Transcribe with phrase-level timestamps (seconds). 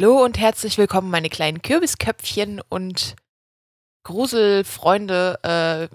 [0.00, 3.16] Hallo und herzlich willkommen, meine kleinen Kürbisköpfchen und
[4.04, 5.38] Gruselfreunde.
[5.92, 5.94] Äh,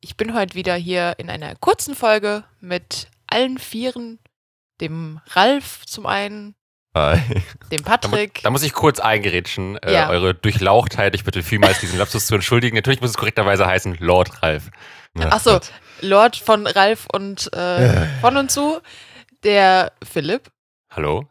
[0.00, 4.20] ich bin heute wieder hier in einer kurzen Folge mit allen Vieren.
[4.80, 6.54] Dem Ralf zum einen,
[6.96, 7.18] Hi.
[7.70, 8.40] dem Da, mu Patrick.
[8.42, 9.76] da muss ich kurz eingerätschen.
[9.82, 10.08] Äh, Ja.
[10.08, 12.76] Eure Durchlauchtheit, ich bitte vielmals diesen Lapsus zu entschuldigen.
[12.76, 14.70] Natürlich muss es korrekterweise heißen Lord Ralf.
[15.28, 15.60] Ach so,
[16.00, 18.80] Lord von Ralf und äh, von und zu.
[19.42, 20.50] Der Philipp,
[20.88, 21.26] Hallo?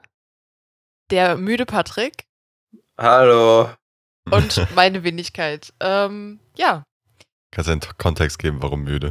[1.11, 2.25] Der müde Patrick
[2.97, 3.69] Hallo.
[4.29, 5.73] und meine Wenigkeit.
[5.79, 6.83] Ähm, ja,
[7.51, 9.09] Kannst du einen Kontext geben, warum müde?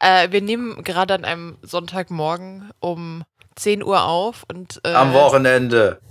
[0.00, 3.22] äh, wir nehmen gerade an einem Sonntagmorgen um
[3.56, 6.00] 10 Uhr auf und äh, Am Wochenende.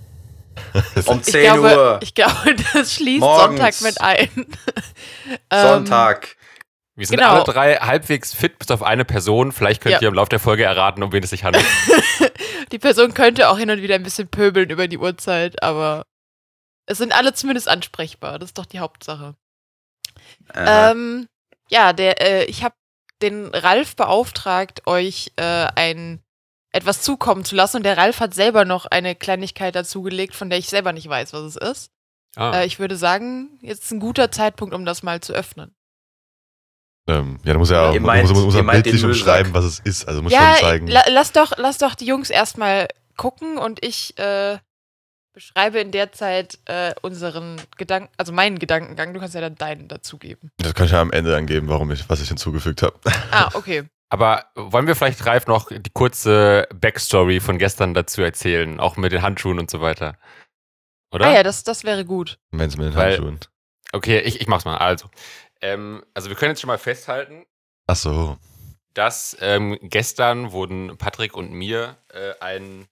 [1.06, 2.00] Um Ich 10 glaube, Uhr.
[2.04, 3.58] Ich glaube, das schließt Morgens.
[3.58, 4.48] Sonntag mit ein.
[5.50, 6.36] Ähm, Sonntag.
[7.02, 7.32] Wir sind Genau.
[7.34, 9.52] alle drei halbwegs fit, bis auf eine Person.
[9.52, 10.02] Vielleicht könnt Ja.
[10.04, 11.66] ihr im Laufe der Folge erraten, um wen es sich handelt.
[12.72, 16.06] Die Person könnte auch hin und wieder ein bisschen pöbeln über die Uhrzeit, aber
[16.86, 18.38] es sind alle zumindest ansprechbar.
[18.38, 19.34] Das ist doch die Hauptsache.
[20.54, 21.28] Äh, Ähm,
[21.70, 22.76] ja, der, äh, ich habe
[23.24, 26.22] den Ralf beauftragt, euch äh, ein
[26.72, 30.60] etwas zukommen zu lassen und der Ralf hat selber noch eine Kleinigkeit dazugelegt, von der
[30.60, 31.92] ich selber nicht weiß, was es ist.
[32.36, 32.60] Ah.
[32.60, 35.76] Äh, ich würde sagen, jetzt ist ein guter Zeitpunkt, um das mal zu öffnen.
[37.08, 39.80] Ähm, ja, du musst ja auch muss, meint- muss, muss den bildlich umschreiben, was es
[39.80, 40.08] ist.
[40.08, 40.88] Also muss ja, schon zeigen.
[40.88, 44.58] la lass, doch, lass doch die Jungs erstmal gucken und ich äh,
[45.34, 49.14] beschreibe in der Zeit äh, unseren Gedanken, also meinen Gedankengang.
[49.14, 50.52] Du kannst ja dann deinen dazugeben.
[50.58, 53.00] Das kann ich ja am Ende angeben, warum ich, was ich hinzugefügt habe.
[53.32, 53.84] Ah, okay.
[54.10, 58.80] Aber wollen wir vielleicht, Ralf, noch die kurze Backstory von gestern dazu erzählen?
[58.82, 60.18] Auch mit den Handschuhen und so weiter.
[61.14, 61.28] Oder?
[61.28, 62.38] Ah ja, das, das wäre gut.
[62.52, 63.40] Mensch mit den Weil- Handschuhen.
[63.94, 64.78] Okay, ich, ich mach's mal.
[64.78, 65.08] Also,
[65.62, 67.46] ähm, also wir können jetzt schon mal festhalten,
[67.88, 68.38] Ach so.
[68.94, 72.88] dass ähm, gestern wurden Patrick und mir äh, ein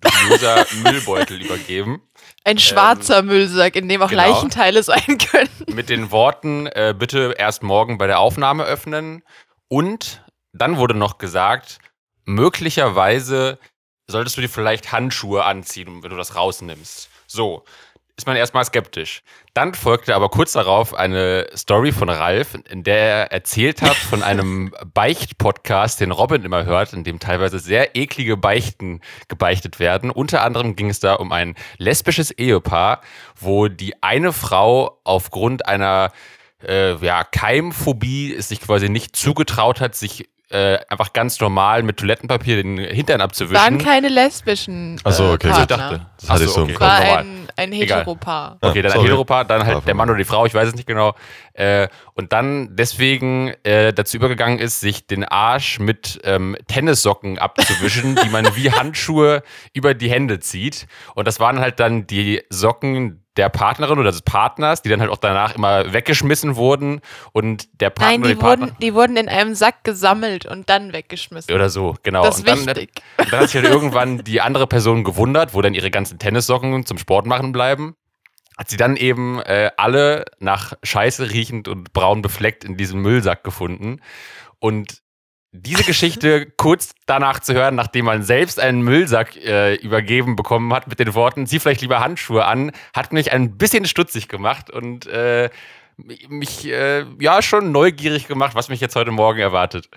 [0.00, 2.02] dubioser Müllbeutel übergeben.
[2.44, 4.22] Ein schwarzer Müllsack, in dem auch genau.
[4.22, 5.50] Leichenteile sein können.
[5.68, 9.22] Mit den Worten, äh, bitte erst morgen bei der Aufnahme öffnen.
[9.68, 11.78] Und dann wurde noch gesagt,
[12.24, 13.58] möglicherweise
[14.06, 17.08] solltest du dir vielleicht Handschuhe anziehen, wenn du das rausnimmst.
[17.26, 17.64] So,
[18.16, 19.22] ist man erstmal skeptisch.
[19.54, 24.22] Dann folgte aber kurz darauf eine Story von Ralf, in der er erzählt hat von
[24.24, 30.10] einem Beicht-Podcast, den Robin immer hört, in dem teilweise sehr eklige Beichten gebeichtet werden.
[30.10, 33.00] Unter anderem ging es da um ein lesbisches Ehepaar,
[33.40, 36.12] wo die eine Frau aufgrund einer
[36.66, 41.96] äh, ja, Keimphobie es sich quasi nicht zugetraut hat, sich äh, einfach ganz normal mit
[41.96, 43.56] Toilettenpapier den Hintern abzuwischen.
[43.56, 45.54] Waren keine lesbischen Ach so, äh, okay, ich.
[45.54, 45.76] Partner.
[45.76, 46.06] dachte.
[46.20, 46.80] Das hatte ich so im okay.
[46.80, 47.72] War ein, ein.
[47.72, 48.58] Heteropaar.
[48.60, 49.00] Okay, dann ein.
[49.00, 51.16] Heteropaar, dann halt der Mann oder die Frau, ich weiß es nicht genau.
[51.54, 58.14] Äh, und dann deswegen äh, dazu übergegangen ist, sich den Arsch mit ähm, Tennissocken abzuwischen,
[58.14, 59.42] die man wie Handschuhe
[59.72, 60.86] über die Hände zieht.
[61.16, 65.10] Und das waren halt dann die Socken der Partnerin oder des Partners, die dann halt
[65.10, 67.00] auch danach immer weggeschmissen wurden.
[67.32, 70.68] Und der Partner Nein, die die Partner wurden, die wurden in einem Sack gesammelt und
[70.70, 71.54] dann weggeschmissen.
[71.54, 72.24] oder so, genau.
[72.24, 72.90] Das und ist dann, wichtig.
[73.18, 76.86] und dann hat sich halt irgendwann die andere Person gewundert, wo dann ihre ganzen Tennissocken
[76.86, 77.96] zum Sport machen bleiben.
[78.56, 83.42] Hat sie dann eben äh, alle nach Scheiße riechend und braun befleckt in diesem Müllsack
[83.42, 84.00] gefunden.
[84.60, 85.02] Und
[85.56, 90.88] diese Geschichte kurz danach zu hören, nachdem man selbst einen Müllsack äh, übergeben bekommen hat
[90.88, 95.06] mit den Worten, zieh vielleicht lieber Handschuhe an, hat mich ein bisschen stutzig gemacht und
[95.06, 95.50] äh,
[95.96, 99.88] mich äh, ja schon neugierig gemacht, was mich jetzt heute Morgen erwartet.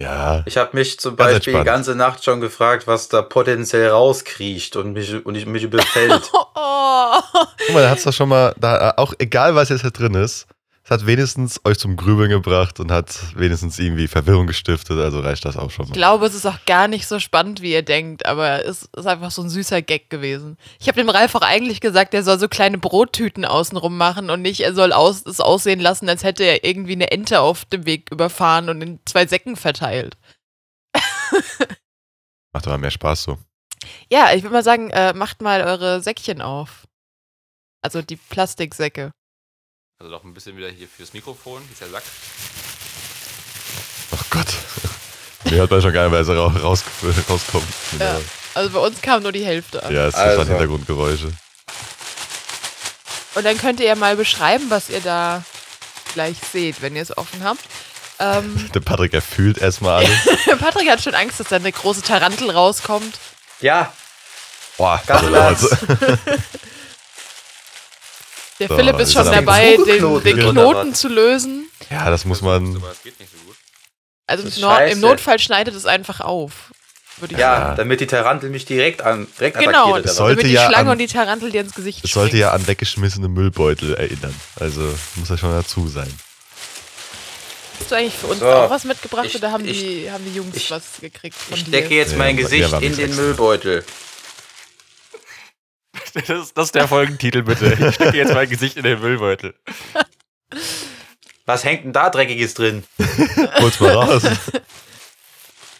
[0.00, 0.42] Ja.
[0.46, 4.94] ich habe mich zum Beispiel die ganze Nacht schon gefragt, was da potenziell rauskriecht und
[4.94, 6.30] mich, und ich, mich überfällt.
[6.32, 7.20] Oh.
[7.66, 10.48] Guck mal, da hat's doch schon mal, da, auch egal was jetzt hier drin ist,
[10.92, 15.56] hat wenigstens euch zum Grübeln gebracht und hat wenigstens irgendwie Verwirrung gestiftet, also reicht das
[15.56, 15.94] auch schon Ich mal.
[15.94, 19.30] glaube, es ist auch gar nicht so spannend, wie ihr denkt, aber es ist einfach
[19.30, 20.56] so ein süßer Gag gewesen.
[20.78, 24.42] Ich habe dem Ralf auch eigentlich gesagt, er soll so kleine Brottüten außenrum machen und
[24.42, 27.84] nicht, er soll aus, es aussehen lassen, als hätte er irgendwie eine Ente auf dem
[27.86, 30.16] Weg überfahren und in zwei Säcken verteilt.
[32.52, 33.38] Macht aber mehr Spaß so.
[34.10, 36.86] Ja, ich würde mal sagen, äh, macht mal eure Säckchen auf.
[37.82, 39.10] Also die Plastiksäcke.
[40.02, 42.02] Also noch ein bisschen wieder hier fürs Mikrofon, hier ist der Sack.
[44.10, 44.48] Ach Gott.
[45.44, 46.82] Mir hört man schon gar nicht, weil sie ra raus,
[47.30, 47.68] rauskommt.
[47.92, 48.04] Genau.
[48.04, 48.20] Ja.
[48.54, 49.94] Also bei uns kam nur die Hälfte an.
[49.94, 50.38] Ja, es Also.
[50.38, 51.30] waren Hintergrundgeräusche.
[53.36, 55.44] Und dann könnt ihr ja mal beschreiben, was ihr da
[56.14, 57.62] gleich seht, wenn ihr es offen habt.
[58.18, 60.58] Ähm, Der Patrick, er fühlt erstmal alles.
[60.58, 63.20] Patrick hat schon Angst, dass da eine große Tarantel rauskommt.
[63.60, 63.92] Ja,
[64.78, 65.68] Boah, Ganz also,
[68.60, 71.66] Der So, Philipp ist ist schon dabei, den, zugeknotet den Knoten zu lösen.
[71.90, 72.82] ja, das muss man.
[74.26, 74.44] Also
[74.92, 75.00] im.
[75.00, 76.72] Notfall schneidet es einfach auf.
[77.18, 77.76] Würde ich ja, sagen.
[77.76, 80.14] damit die Tarantel mich direkt an direkt Genau, attackiert.
[80.14, 82.40] Sollte damit die ja Schlange an- und die Tarantel dir ins Gesicht Es sollte springen.
[82.40, 84.34] ja an weggeschmissene Müllbeutel erinnern.
[84.58, 84.80] Also
[85.16, 86.12] muss ja schon dazu sein.
[87.80, 90.24] Hast du eigentlich für uns So, auch was mitgebracht ich- oder haben, ich- die, haben
[90.24, 93.06] die Jungs ich- was gekriegt von Ich stecke jetzt Ja, mein ja, Gesicht in den
[93.10, 93.82] extra.
[96.26, 97.72] Das ist, das ist der Folgentitel, bitte.
[97.88, 99.54] Ich stecke jetzt mein Gesicht in den Müllbeutel.
[101.46, 102.84] Was hängt denn da Dreckiges drin?
[103.58, 104.22] Hol's mal raus.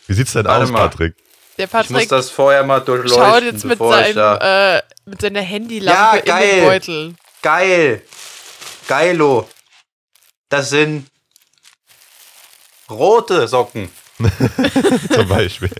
[0.06, 0.88] Wie sieht's denn Warte aus, mal.
[0.88, 1.14] Patrick?
[1.58, 4.38] Der Ich muss Patrick das vorher mal durchleuchten, schaut jetzt mit, bevor ich da...
[4.38, 6.50] seinem, äh, mit seiner Handylampe Ja, in geil.
[6.56, 7.14] den Beutel.
[7.42, 8.02] Geil!
[8.88, 9.48] Geilo!
[10.48, 11.08] Das sind
[12.90, 13.90] rote Socken.
[15.12, 15.70] Zum Beispiel.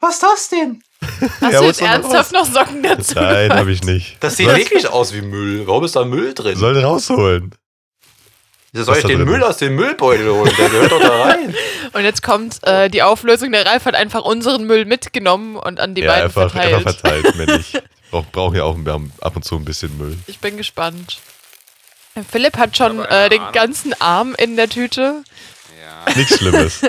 [0.00, 0.82] Was ist das denn?
[1.40, 3.14] Hast Ja, du jetzt ernsthaft noch Socken dazu?
[3.14, 4.16] Nein, habe ich nicht.
[4.20, 5.66] Das sieht wirklich aus wie Müll.
[5.66, 6.56] Warum ist da Müll drin?
[6.56, 7.54] Soll rausholen.
[8.72, 9.46] Wieso soll was ich den Müll ist.
[9.46, 10.52] aus dem Müllbeutel holen?
[10.58, 11.54] Der gehört doch da rein.
[11.94, 13.50] Und jetzt kommt äh, die Auflösung.
[13.52, 16.74] Der Ralf hat einfach unseren Müll mitgenommen und an die ja, beiden einfach, verteilt.
[16.74, 17.72] einfach verteilt, wenn ich.
[18.10, 18.76] Brauch, brauchen ja auch
[19.22, 20.16] ab und zu ein bisschen Müll.
[20.26, 21.18] Ich bin gespannt.
[22.30, 25.22] Philipp hat schon äh, den ganzen Arm in der Tüte.
[25.80, 26.14] Ja.
[26.14, 26.82] Nichts Schlimmes.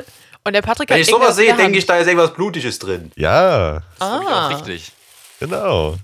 [0.50, 3.12] Und der Patrick Wenn hat ich sowas sehe, denke ich, da ist irgendwas Blutiges drin.
[3.16, 4.48] Ja, Das ist Ah.
[4.48, 4.92] auch richtig.
[5.40, 5.96] genau.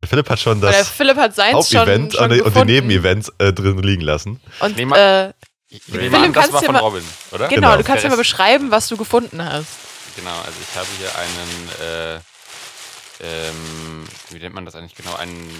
[0.00, 2.40] Der Philipp hat schon Und der das Philipp hat seins schon, Hauptevent schon und die,
[2.40, 2.72] und die gefunden.
[2.72, 4.40] Nebenevents äh, drin liegen lassen.
[4.60, 5.30] Und Nehm äh,
[5.70, 7.02] Ich Philipp, an, das kannst war du von mal- Robin,
[7.32, 7.48] oder?
[7.48, 7.76] genau, Genau.
[7.78, 9.66] du kannst ja mal beschreiben, was du gefunden hast.
[10.14, 15.16] Genau, also ich habe hier einen, äh, ähm, wie nennt man das eigentlich genau?
[15.16, 15.50] Einen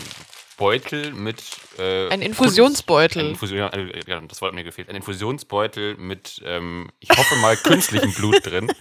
[0.57, 1.43] Beutel mit.
[1.79, 3.23] Äh, Ein Infusionsbeutel.
[3.23, 4.89] Ein Infusion, äh, ja, das Wort mir gefehlt.
[4.89, 8.73] Ein Infusionsbeutel mit, ähm, ich hoffe mal, künstlichem Blut drin.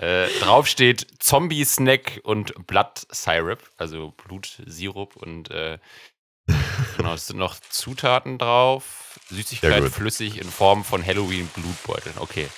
[0.00, 5.78] Äh, drauf steht Zombie-Snack und Blood Syrup, also Blutsirup und äh,
[6.96, 9.18] genau, es sind noch Zutaten drauf.
[9.28, 12.14] Süßigkeit flüssig in Form von Halloween-Blutbeuteln.
[12.18, 12.48] Okay.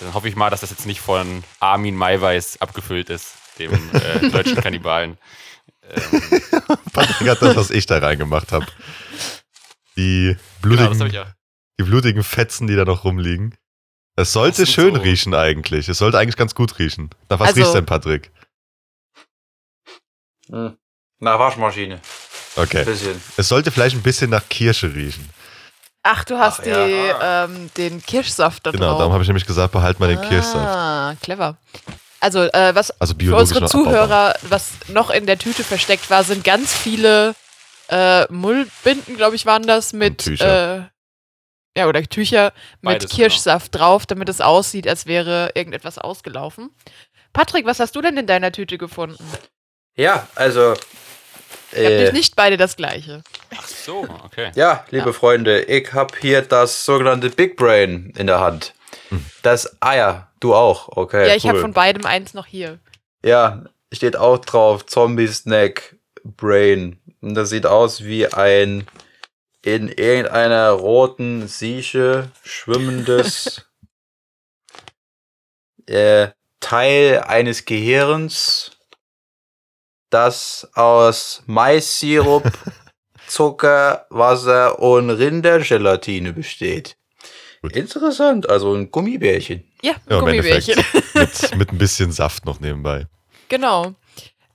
[0.00, 4.28] Dann hoffe ich mal, dass das jetzt nicht von Armin Maiweis abgefüllt ist, dem äh,
[4.28, 5.16] deutschen Kannibalen.
[5.90, 6.22] Ähm,
[6.92, 8.66] Patrick hat das, was ich da reingemacht habe.
[9.96, 11.32] Die genau, blutigen, habe ich ja.
[11.80, 13.54] die blutigen Fetzen, die da noch rumliegen.
[14.16, 15.88] Es sollte schön so- riechen eigentlich.
[15.88, 17.10] Es sollte eigentlich ganz gut riechen.
[17.28, 18.30] Nach was Also- riecht's denn, Patrick?
[20.48, 20.76] Hm.
[21.18, 22.00] Nach Waschmaschine.
[22.56, 22.84] Okay.
[22.84, 23.20] Bisschen.
[23.36, 25.28] Es sollte vielleicht ein bisschen nach Kirsche riechen.
[26.02, 27.44] Ach, du hast Ach, die, ja.
[27.44, 28.98] ähm, den Kirschsaft da Genau, drauf.
[28.98, 30.56] darum habe ich nämlich gesagt, behalt mal den Kirschsaft.
[30.56, 31.56] Ah, clever.
[32.20, 33.92] Also, äh, was Also für unsere noch abbaubar.
[33.92, 37.34] Zuhörer, was noch in der Tüte versteckt war, sind ganz viele
[37.88, 40.76] äh, Mullbinden, glaube ich, waren das, mit Tücher.
[40.76, 40.82] Äh,
[41.78, 46.70] ja, oder Tücher mit Beides, Kirschsaft drauf, damit es aussieht, als wäre irgendetwas ausgelaufen.
[47.34, 49.22] Patrick, was hast du denn in deiner Tüte gefunden?
[49.94, 50.60] Ja, also.
[50.62, 53.22] Ihr habt Äh, nämlich nicht beide das gleiche.
[53.56, 54.52] Ach so, okay.
[54.54, 58.72] ja, liebe Freunde, ich habe hier das sogenannte Big Brain in der Hand.
[59.42, 61.28] Das Eier, du auch, okay.
[61.28, 61.62] ja, ich habe cool.
[61.62, 62.78] von beidem eins noch hier.
[63.24, 66.98] Ja, steht auch drauf, Zombie Snack Brain.
[67.20, 68.86] Und das sieht aus wie ein
[69.62, 73.66] in irgendeiner roten Sieche schwimmendes
[75.86, 76.28] äh,
[76.60, 78.70] Teil eines Gehirns,
[80.10, 82.44] das aus Maissirup,
[83.26, 86.96] Zucker, Wasser und Rindergelatine besteht.
[87.62, 87.74] Gut.
[87.76, 89.64] Interessant, also ein Gummibärchen.
[89.82, 90.82] Ja, Ja, Gummibärchen.
[91.14, 93.06] mit, mit ein bisschen Saft noch nebenbei.
[93.48, 93.94] Genau.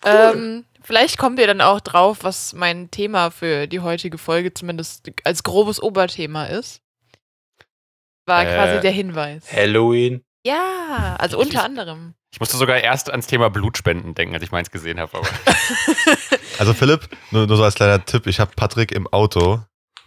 [0.06, 5.10] Ähm, vielleicht kommt ihr dann auch drauf, was mein Thema für die heutige Folge zumindest
[5.24, 6.82] als grobes Oberthema ist.
[8.26, 9.52] War Äh, quasi der Hinweis.
[9.52, 10.24] Halloween.
[10.46, 12.14] Ja, also Ich- unter anderem.
[12.34, 15.22] Ich musste sogar erst ans Thema Blutspenden denken, als ich meins gesehen habe.
[16.60, 19.62] Also Philipp, nur, nur so als kleiner Tipp, ich habe Patrick im Auto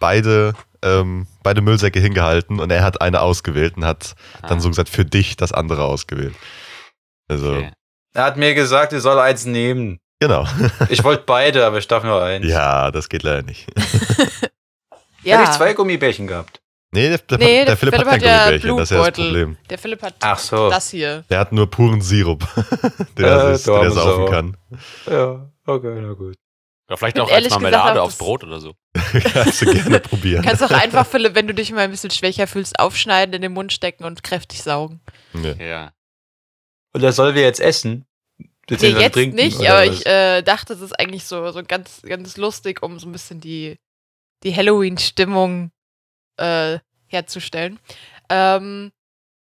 [0.05, 4.13] beide, ähm, beide Müllsäcke hingehalten und er hat eine ausgewählt und hat
[4.47, 6.35] dann so gesagt, für dich das andere ausgewählt.
[7.27, 7.71] Also, Okay.
[8.13, 9.99] Er hat mir gesagt, ich soll eins nehmen.
[10.21, 10.45] genau.
[10.89, 12.45] Ich wollte beide, aber ich darf nur eins.
[12.47, 13.65] Ja, das geht leider nicht.
[15.23, 16.61] Ja, Hätte ich zwei Gummibärchen gehabt.
[16.91, 18.95] Nee, der, der, Nee, der, der Philipp, Philipp hat kein hat ja Gummibärchen, das ist
[18.97, 19.15] ja das.
[19.25, 19.57] Problem.
[19.71, 20.69] der Philipp hat Ach so.
[20.69, 21.23] das hier.
[21.31, 22.45] Der hat nur puren Sirup,
[23.17, 24.31] den Äh, er, sich, den er saufen Sau.
[24.31, 24.57] kann.
[25.09, 26.35] Ja, okay, na gut.
[26.87, 28.75] Oder vielleicht auch als Marmelade aufs das- Brot oder so.
[29.33, 30.43] Kannst du gerne probieren.
[30.43, 33.53] Kannst auch einfach, Philipp, wenn du dich mal ein bisschen schwächer fühlst, aufschneiden, in den
[33.53, 35.01] Mund stecken und kräftig saugen.
[35.33, 35.55] Nee.
[35.59, 35.91] Ja.
[36.93, 38.05] Und das sollen wir jetzt essen?
[38.37, 39.99] Nee, Beziehungsweise jetzt trinken, nicht, aber was?
[39.99, 43.39] ich äh, dachte, es ist eigentlich so, so ganz, ganz lustig, um so ein bisschen
[43.39, 43.77] die,
[44.43, 45.71] die Halloween-Stimmung
[46.37, 47.79] äh, herzustellen.
[48.29, 48.91] Ähm,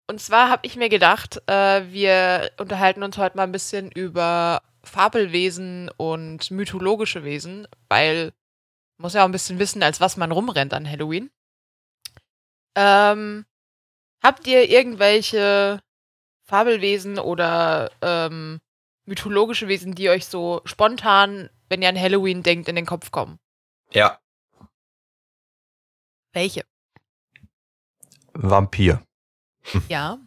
[0.08, 4.62] und zwar habe ich mir gedacht, äh, wir unterhalten uns heute mal ein bisschen über
[4.88, 8.32] Fabelwesen und mythologische Wesen, weil
[8.96, 11.30] man muss ja auch ein bisschen wissen, als was man rumrennt an Halloween.
[12.74, 13.44] Ähm,
[14.22, 15.80] habt ihr irgendwelche
[16.44, 18.60] Fabelwesen oder ähm,
[19.04, 23.38] mythologische Wesen, die euch so spontan, wenn ihr an Halloween denkt, in den Kopf kommen?
[23.92, 24.18] Ja,
[26.36, 26.66] Welche?
[28.34, 29.02] Vampir.
[29.88, 30.18] Ja.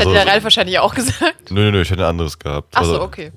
[0.00, 1.50] Also, Hätte der Ralf wahrscheinlich auch gesagt.
[1.50, 2.76] nö, nö, nö, ich hätte ein anderes gehabt.
[2.76, 3.32] Achso, also, okay.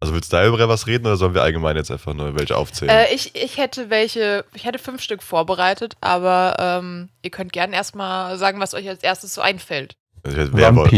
[0.00, 2.56] also willst du da über was reden oder sollen wir allgemein jetzt einfach nur welche
[2.56, 2.90] aufzählen?
[2.90, 7.74] Äh, ich, ich hätte welche, ich hätte fünf Stück vorbereitet, aber ähm, ihr könnt gerne
[7.74, 9.96] erstmal sagen, was euch als erstes so einfällt.
[10.22, 10.92] Also ich, hätte Werwolf,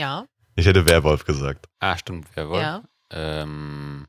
[0.00, 1.66] Ja, ich hätte Werwolf gesagt.
[1.80, 2.62] Ah, stimmt, Werwolf.
[2.62, 2.82] ja.
[3.10, 4.06] Ähm,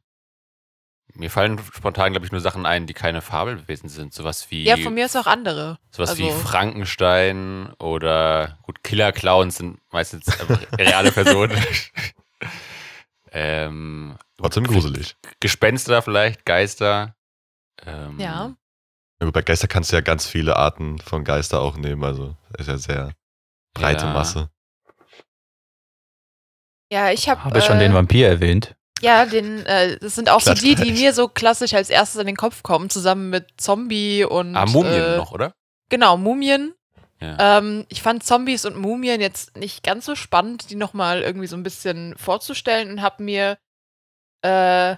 [1.16, 4.14] mir fallen spontan, glaube ich, nur Sachen ein, die keine Fabelwesen sind.
[4.14, 5.78] Sowas wie, Ja, von mir ist auch andere.
[5.92, 10.26] sowas wie also- Frankenstein oder gut, Killer-Clowns sind meistens
[10.78, 11.56] reale Personen.
[13.32, 15.16] ähm, Trotzdem gruselig.
[15.40, 17.16] Gespenster vielleicht, Geister.
[17.86, 18.54] Ähm, Ja.
[19.20, 22.04] Ja, gut, bei Geister kannst du ja ganz viele Arten von Geister auch nehmen.
[22.04, 23.14] Also ist ja sehr
[23.74, 24.14] breite Ja.
[24.14, 24.50] Masse.
[26.92, 27.44] Ja, ich habe.
[27.44, 28.76] Habe ich schon äh, den Vampir erwähnt?
[29.02, 31.00] Ja, den, äh, das sind auch so Klatsch, die, die klatsch.
[31.00, 34.56] mir so klassisch als erstes in den Kopf kommen, zusammen mit Zombie und.
[34.56, 35.54] Ah, Mumien äh, noch, oder?
[35.90, 36.74] Genau, Mumien.
[37.20, 37.58] Ja.
[37.58, 41.56] Ähm, ich fand Zombies und Mumien jetzt nicht ganz so spannend, die nochmal irgendwie so
[41.56, 43.58] ein bisschen vorzustellen und habe mir,
[44.44, 44.98] äh, ja,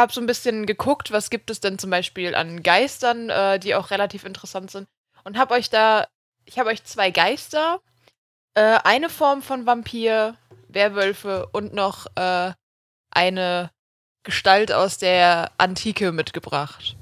[0.00, 3.74] hab so ein bisschen geguckt, was gibt es denn zum Beispiel an Geistern, äh, die
[3.74, 4.88] auch relativ interessant sind.
[5.24, 6.06] Und habe euch da,
[6.44, 7.80] ich habe euch zwei Geister,
[8.54, 10.36] äh, eine Form von Vampir,
[10.68, 12.52] Werwölfe und noch äh,
[13.10, 13.70] eine
[14.22, 16.96] Gestalt aus der Antike mitgebracht.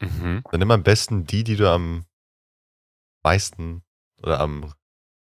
[0.00, 0.42] Mhm.
[0.50, 2.06] Dann nimm am besten die, die du am
[3.22, 3.82] meisten
[4.22, 4.72] oder am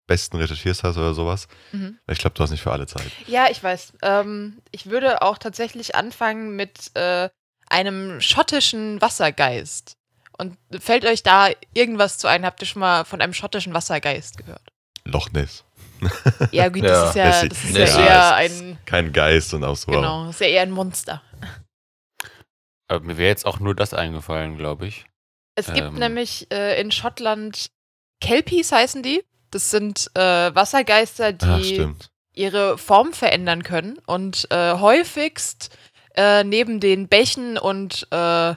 [0.08, 1.48] besten recherchierst hast oder sowas.
[1.72, 2.00] Mhm.
[2.08, 3.10] Ich glaube, du hast nicht für alle Zeit.
[3.28, 3.94] Ja, ich weiß.
[4.02, 7.30] Ähm, ich würde auch tatsächlich anfangen mit äh,
[7.68, 9.98] einem schottischen Wassergeist.
[10.38, 12.46] Und fällt euch da irgendwas zu ein?
[12.46, 14.62] Habt ihr schon mal von einem schottischen Wassergeist gehört?
[15.06, 15.64] Loch Ness.
[16.52, 18.78] Ja, gut, Ja, das ist ja, das das ist- ja, ja eher ein.
[18.86, 19.92] Kein Geist und auch so.
[19.92, 21.22] Genau, ist ja eher ein Monster.
[22.88, 25.06] Aber mir wäre jetzt auch nur das eingefallen, glaube ich.
[25.56, 25.96] Es gibt Ähm.
[25.96, 27.68] nämlich äh, in Schottland
[28.22, 29.24] Kelpies heißen die.
[29.52, 30.20] Das sind äh,
[30.56, 32.10] Wassergeister, die Ah, stimmt.
[32.34, 35.76] ihre Form verändern können und äh, häufigst
[36.16, 38.56] äh, neben den Bächen und äh,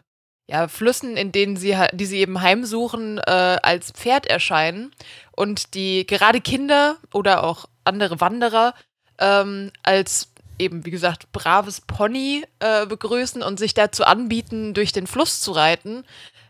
[0.48, 4.92] ja, Flüssen, in denen sie, die sie eben heimsuchen, äh, als Pferd erscheinen
[5.32, 8.74] und die gerade Kinder oder auch andere Wanderer
[9.18, 15.06] ähm, als eben, wie gesagt, braves Pony äh, begrüßen und sich dazu anbieten, durch den
[15.06, 16.04] Fluss zu reiten.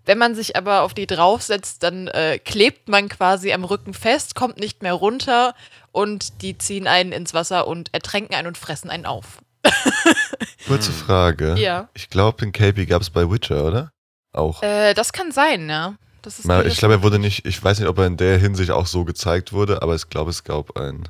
[0.04, 4.36] Wenn man sich aber auf die draufsetzt, dann äh, klebt man quasi am Rücken fest,
[4.36, 5.54] kommt nicht mehr runter
[5.90, 9.38] und die ziehen einen ins Wasser und ertränken einen und fressen einen auf.
[10.66, 11.54] Kurze Frage.
[11.58, 11.88] Ja.
[11.94, 13.92] Ich glaube, den KP gab es bei Witcher, oder?
[14.32, 14.62] Auch.
[14.62, 15.96] Äh, das kann sein, ja.
[16.22, 18.38] Das ist durchaus ich glaube, er wurde nicht, ich weiß nicht, ob er in der
[18.38, 21.08] Hinsicht auch so gezeigt wurde, aber ich glaube, es gab einen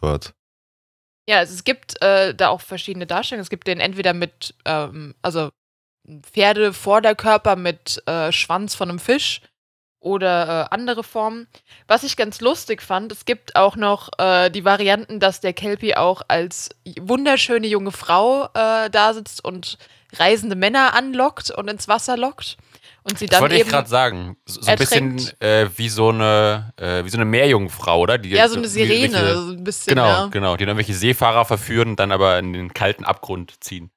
[0.00, 0.34] dort.
[1.28, 3.42] Ja, also es gibt äh, da auch verschiedene Darstellungen.
[3.42, 5.50] Es gibt den entweder mit, ähm, also
[6.06, 9.40] ein Pferdevorderkörper mit äh, Schwanz von einem Fisch
[10.04, 11.48] oder äh, andere Formen.
[11.88, 15.96] Was ich ganz lustig fand, es gibt auch noch äh, die Varianten, dass der Kelpie
[15.96, 16.70] auch als
[17.00, 19.78] wunderschöne junge Frau äh, da sitzt und
[20.16, 22.58] reisende Männer anlockt und ins Wasser lockt.
[23.02, 24.36] Und sie Das dann wollte ich gerade sagen.
[24.46, 28.16] So, so ein bisschen äh, wie so eine äh, wie so eine Meerjungfrau, oder?
[28.16, 29.94] Die ja, so eine Sirene, so ein bisschen.
[29.94, 30.26] Genau, ja.
[30.26, 30.56] genau.
[30.56, 33.90] Die dann welche Seefahrer verführen und dann aber in den kalten Abgrund ziehen.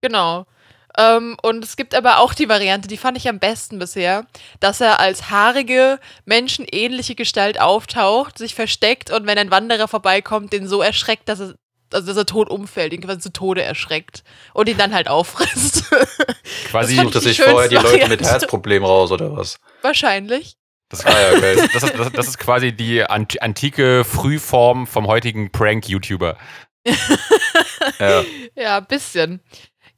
[0.00, 0.46] Genau.
[0.96, 4.26] Ähm, und es gibt aber auch die Variante, die fand ich am besten bisher,
[4.60, 10.68] dass er als haarige, menschenähnliche Gestalt auftaucht, sich versteckt und wenn ein Wanderer vorbeikommt, den
[10.68, 11.54] so erschreckt, dass er,
[11.92, 14.22] also dass er tot umfällt, ihn quasi zu Tode erschreckt
[14.52, 15.84] und ihn dann halt auffrisst.
[16.70, 18.22] Quasi, Sucht er sich vorher die Leute mit.
[18.22, 19.58] Herzproblemen raus oder was?
[19.82, 20.56] Wahrscheinlich.
[20.88, 21.56] das, Ah ja, okay.
[21.72, 26.36] das, ist, das, das ist quasi die ant antike Frühform vom heutigen Prank-YouTuber.
[27.98, 28.24] ja.
[28.56, 29.40] Ja, ein bisschen.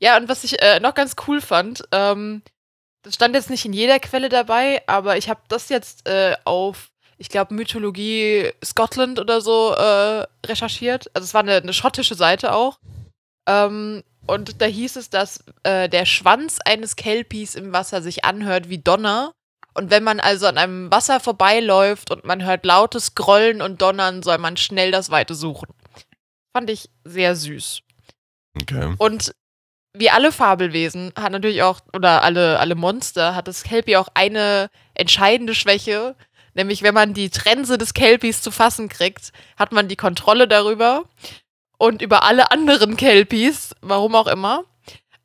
[0.06, 2.42] Ja, und was ich äh, noch ganz cool fand, ähm,
[3.02, 6.92] das stand jetzt nicht in jeder Quelle dabei, aber ich habe das jetzt äh, auf,
[7.18, 11.10] ich glaube, Mythologie Scotland oder so äh, recherchiert.
[11.12, 12.78] Also es war eine, eine schottische Seite auch.
[13.48, 18.68] Ähm, und da hieß es, dass äh, der Schwanz eines Kelpies im Wasser sich anhört
[18.68, 19.32] wie Donner.
[19.74, 24.22] Und wenn man also an einem Wasser vorbeiläuft und man hört lautes Grollen und Donnern,
[24.22, 25.74] soll man schnell das Weite suchen.
[26.52, 27.80] Fand ich sehr süß.
[28.54, 28.94] Okay.
[28.98, 29.34] Und
[29.98, 34.70] wie alle Fabelwesen hat natürlich auch, oder alle, alle Monster, hat das Kelpie auch eine
[34.94, 36.16] entscheidende Schwäche.
[36.54, 41.04] Nämlich, wenn man die Trense des Kelpies zu fassen kriegt, hat man die Kontrolle darüber
[41.78, 44.64] und über alle anderen Kelpies, warum auch immer,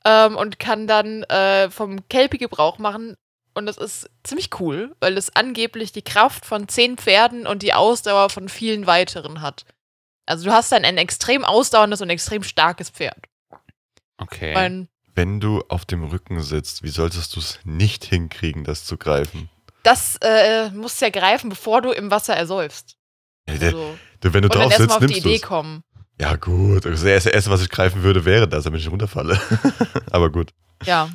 [0.06, 3.16] ähm, und kann dann äh, vom Kelpie Gebrauch machen.
[3.54, 7.74] Und das ist ziemlich cool, weil es angeblich die Kraft von zehn Pferden und die
[7.74, 9.66] Ausdauer von vielen weiteren hat.
[10.26, 13.18] Also du hast dann ein extrem ausdauerndes und extrem starkes Pferd.
[14.22, 14.54] Okay.
[14.54, 18.98] Mein, Wenn du auf dem Rücken sitzt, wie solltest du es nicht hinkriegen, das zu
[18.98, 19.50] greifen?
[19.84, 22.98] das äh, musst du ja greifen, bevor du im Wasser ersäufst.
[23.50, 25.48] Ja, der, Also, du, wenn du und drauf erstmal sitzt, auf die nimmst Idee du
[25.48, 25.84] kommen.
[26.20, 29.42] Ja gut, das erste, erste, was ich greifen würde, wäre das, damit ich runterfalle.
[30.12, 30.52] Aber gut.
[30.86, 31.10] Ja.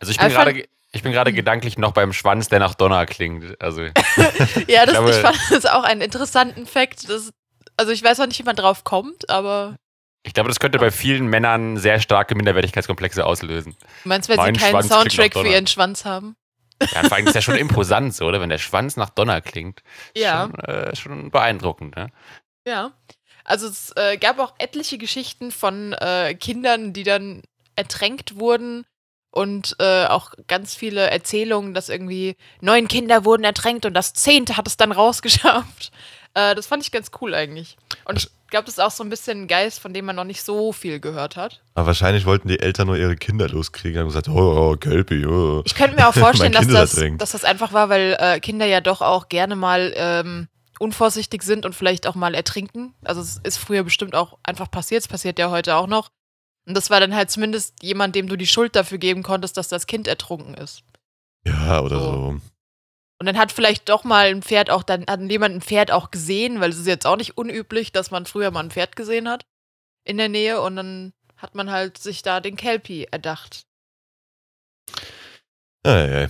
[0.00, 3.60] Also ich bin gerade ich bin gerade gedanklich noch beim Schwanz, der nach Donner klingt.
[3.62, 3.82] Also
[4.66, 7.08] Ja, das, glaube- ich fand das auch einen interessanten Fakt.
[7.08, 7.30] Das,
[7.76, 9.76] also ich weiß auch nicht, wie man drauf kommt, aber
[10.28, 13.74] ich glaube, das könnte bei vielen Männern sehr starke Minderwertigkeitskomplexe auslösen.
[14.02, 16.36] du meinst, weil sie Mein keinen Schwanz Soundtrack für ihren Schwanz haben?
[16.82, 18.40] Ja, vor allem ist ja schon imposant, so, oder?
[18.40, 19.82] Wenn der Schwanz nach Donner klingt.
[20.14, 20.50] Ja.
[20.50, 22.10] Schon, äh, schon beeindruckend, ne?
[22.66, 22.92] Ja.
[23.42, 27.42] Also es äh, gab auch etliche Geschichten von äh, Kindern, die dann
[27.74, 28.84] ertränkt wurden
[29.30, 34.58] und äh, auch ganz viele Erzählungen, dass irgendwie neun Kinder wurden ertränkt und das zehnte
[34.58, 35.90] hat es dann rausgeschafft.
[36.34, 37.76] Äh, das fand ich ganz cool eigentlich.
[38.04, 40.24] Und ich glaube, das ist auch so ein bisschen ein Geist, von dem man noch
[40.24, 41.60] nicht so viel gehört hat.
[41.74, 44.00] Aber wahrscheinlich wollten die Eltern nur ihre Kinder loskriegen.
[44.00, 45.62] Haben gesagt, oh, oh oh.
[45.64, 48.80] Ich könnte mir auch vorstellen, dass das, dass das einfach war, weil äh, Kinder ja
[48.80, 52.94] doch auch gerne mal ähm, unvorsichtig sind und vielleicht auch mal ertrinken.
[53.04, 56.08] Also es ist früher bestimmt auch einfach passiert, es passiert ja heute auch noch.
[56.66, 59.68] Und das war dann halt zumindest jemand, dem du die Schuld dafür geben konntest, dass
[59.68, 60.82] das Kind ertrunken ist.
[61.46, 62.12] Ja, oder So.
[62.12, 62.40] so.
[63.20, 66.10] Und dann hat vielleicht doch mal ein Pferd auch, dann hat jemand ein Pferd auch
[66.12, 69.28] gesehen, weil es ist jetzt auch nicht unüblich, dass man früher mal ein Pferd gesehen
[69.28, 69.44] hat
[70.04, 73.62] in der Nähe und dann hat man halt sich da den Kelpie erdacht.
[75.84, 76.28] Ja, ja, ja.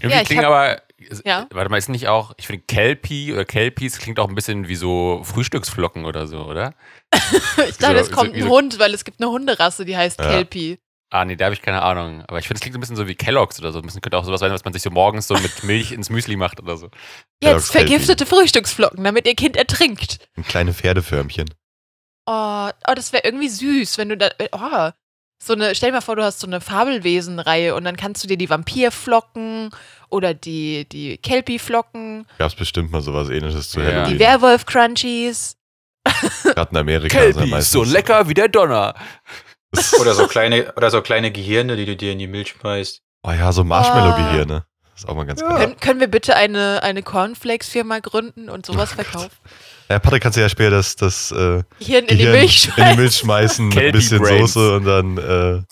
[0.00, 0.82] Irgendwie ich klingt hab- aber,
[1.24, 1.46] Ja.
[1.50, 4.74] warte mal, ist nicht auch, ich finde Kelpie oder Kelpies klingt auch ein bisschen wie
[4.76, 6.74] so Frühstücksflocken oder so, oder?
[7.68, 9.96] Ich dachte, So- es kommt so- ein so- Hund, weil es gibt eine Hunderasse, die
[9.96, 10.28] heißt Ja.
[10.30, 10.78] Kelpie.
[11.14, 12.24] Ah, nee, da habe ich keine Ahnung.
[12.26, 13.80] Aber ich finde, es klingt ein bisschen so wie Kellogg's oder so.
[13.80, 16.08] Ein bisschen könnte auch sowas sein, was man sich so morgens so mit Milch ins
[16.08, 16.88] Müsli macht oder so.
[17.42, 20.26] Jetzt vergiftete Frühstücksflocken, damit ihr Kind ertrinkt.
[20.38, 21.50] Ein kleine Pferdeförmchen.
[22.26, 24.30] Oh, oh das wäre irgendwie süß, wenn du da.
[24.52, 24.90] Oh,
[25.44, 28.28] so eine, stell dir mal vor, du hast so eine Fabelwesen-Reihe und dann kannst du
[28.28, 29.70] dir die Vampirflocken
[30.08, 33.86] oder die, die Kelpie-Flocken, Gab's bestimmt mal sowas ähnliches zu Ja.
[33.88, 34.18] die Halloween.
[34.20, 35.56] Werwolf-Crunchies.
[36.44, 37.18] Gerade in Amerika.
[37.18, 38.94] ist er Kelpie, meistens- so lecker wie der Donner.
[40.00, 43.00] Oder so kleine, oder so kleine Gehirne, die du dir in die Milch schmeißt.
[43.24, 44.64] Oh ja, so Marshmallow-Gehirne.
[44.94, 45.48] Ist auch mal ganz Ja.
[45.48, 45.58] geil.
[45.58, 49.30] Können, können wir bitte eine, eine Cornflakes-Firma gründen und sowas Oh verkaufen?
[49.88, 52.96] Ja, Patrick kannst du ja später das, das äh, Gehirn in die Milch in die
[52.96, 54.52] Milch schmeißen mit ein bisschen Brains.
[54.52, 55.62] Soße und dann äh,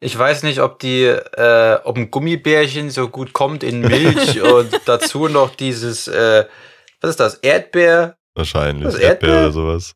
[0.00, 4.70] Ich weiß nicht, ob die, äh, ob ein Gummibärchen so gut kommt in Milch und
[4.86, 6.44] dazu noch dieses, äh,
[7.00, 8.16] was ist das, Erdbeer?
[8.34, 9.30] wahrscheinlich Erdbeer Erdbeer?
[9.40, 9.94] oder sowas.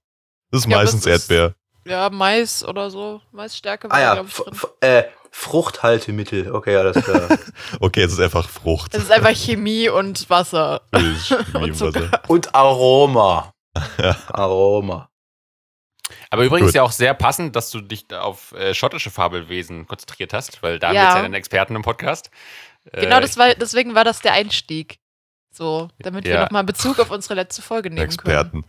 [0.51, 1.55] Das ist Ja, meistens es ist- Erdbeer.
[1.87, 3.21] Ja, Mais oder so.
[3.33, 6.53] Maisstärke war, Ah ja, glaub ich, äh, Fruchthaltemittel.
[6.53, 7.29] Okay, alles klar.
[7.81, 8.95] Okay, jetzt ist einfach Frucht.
[8.95, 10.83] Es ist einfach Chemie und Wasser.
[10.93, 12.23] Wie und Wasser.
[12.29, 13.53] Und Aroma.
[14.29, 15.09] Aroma.
[16.31, 16.75] Aber übrigens Gut.
[16.77, 20.89] ja auch sehr passend, dass du dich auf äh, schottische Fabelwesen konzentriert hast, weil da
[20.89, 21.01] haben Ja.
[21.03, 22.31] wir jetzt ja einen Experten im Podcast.
[22.93, 24.99] Genau, Äh, das war, deswegen war das der Einstieg.
[25.51, 26.43] So, damit wir Ja.
[26.45, 28.11] nochmal Bezug auf unsere letzte Folge nehmen können.
[28.13, 28.65] Experten.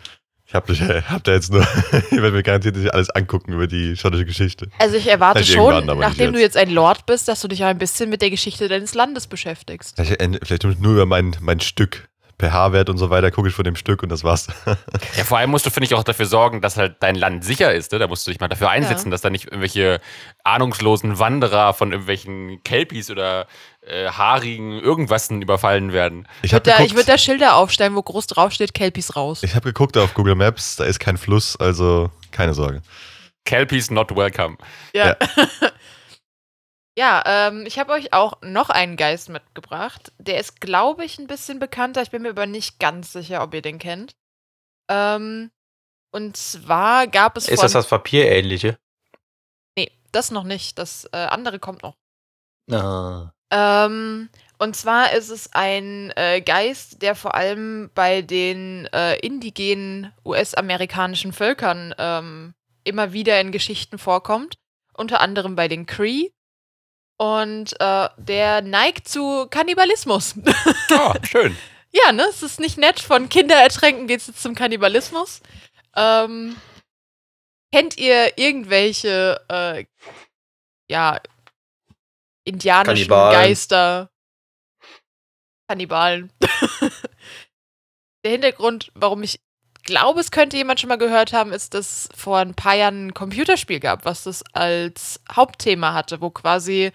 [0.47, 3.65] Ich hab, dich, hab da jetzt nur, ich werde mir garantiert nicht alles angucken über
[3.65, 4.69] die schottische Geschichte.
[4.77, 6.55] Also ich erwarte Vielleicht schon, nachdem du jetzt.
[6.55, 9.25] jetzt ein Lord bist, dass du dich auch ein bisschen mit der Geschichte deines Landes
[9.25, 9.95] beschäftigst.
[9.95, 12.09] Vielleicht, äh, vielleicht nur über mein, mein Stück.
[12.39, 14.47] pH-Wert und so weiter gucke ich von dem Stück und das war's.
[15.15, 17.73] Ja, vor allem musst du, finde ich, auch dafür sorgen, dass halt dein Land sicher
[17.73, 17.91] ist.
[17.91, 17.99] Ne?
[17.99, 19.11] Da musst du dich mal dafür einsetzen, Ja.
[19.11, 19.99] dass da nicht irgendwelche
[20.43, 23.47] ahnungslosen Wanderer von irgendwelchen Kelpies oder
[23.87, 26.27] äh, haarigen irgendwassen überfallen werden.
[26.41, 29.43] Ich Ich habe würde da, würd da Schilder aufstellen, wo groß draufsteht, Kelpies raus.
[29.43, 32.81] ich hab geguckt auf Google Maps, da ist kein Fluss, also keine Sorge.
[33.45, 34.57] Kelpies not welcome.
[34.93, 35.09] Ja.
[35.09, 35.15] Ja,
[37.25, 40.13] ähm, ich habe euch auch noch einen Geist mitgebracht.
[40.17, 42.01] Der ist, glaube ich, ein bisschen bekannter.
[42.01, 44.15] Ich bin mir aber nicht ganz sicher, ob ihr den kennt.
[44.89, 45.51] Ähm,
[46.11, 48.77] und zwar gab es Ist das das Papierähnliche?
[49.77, 50.79] Nee, das noch nicht.
[50.79, 51.97] Das äh, andere kommt noch.
[52.71, 53.33] Ah.
[53.51, 60.13] Ähm, und zwar ist es ein äh, Geist, der vor allem bei den äh, indigenen
[60.23, 62.53] US-amerikanischen Völkern ähm,
[62.85, 64.57] immer wieder in Geschichten vorkommt.
[64.93, 66.29] unter anderem bei den Cree.
[67.17, 70.35] Und äh, der neigt zu Kannibalismus.
[70.91, 71.55] Oh, schön.
[71.91, 72.23] ja, ne?
[72.29, 72.99] Es ist nicht nett.
[72.99, 75.41] Von Kinderertränken geht es jetzt zum Kannibalismus.
[75.95, 76.57] Ähm,
[77.71, 79.85] kennt ihr irgendwelche, äh,
[80.89, 81.19] ja,
[82.43, 83.33] indianischen Kannibalen.
[83.33, 84.09] Geister?
[85.69, 86.31] Kannibalen.
[88.23, 89.39] Der Hintergrund, warum ich
[89.83, 93.07] glaube, es könnte jemand schon mal gehört haben, ist, dass es vor ein paar Jahren
[93.07, 96.91] ein Computerspiel gab, was das als Hauptthema hatte, wo quasi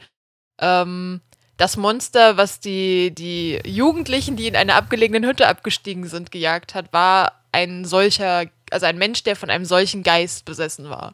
[0.61, 1.21] ähm,
[1.57, 6.93] das Monster, was die, die Jugendlichen, die in einer abgelegenen Hütte abgestiegen sind, gejagt hat,
[6.93, 11.13] war ein solcher, also ein Mensch, der von einem solchen Geist besessen war.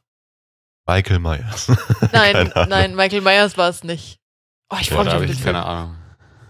[0.86, 1.66] Michael Myers.
[2.12, 4.20] Nein, nein, Michael Myers war es nicht.
[4.70, 5.96] Oh, ich freue mich keine Ahnung.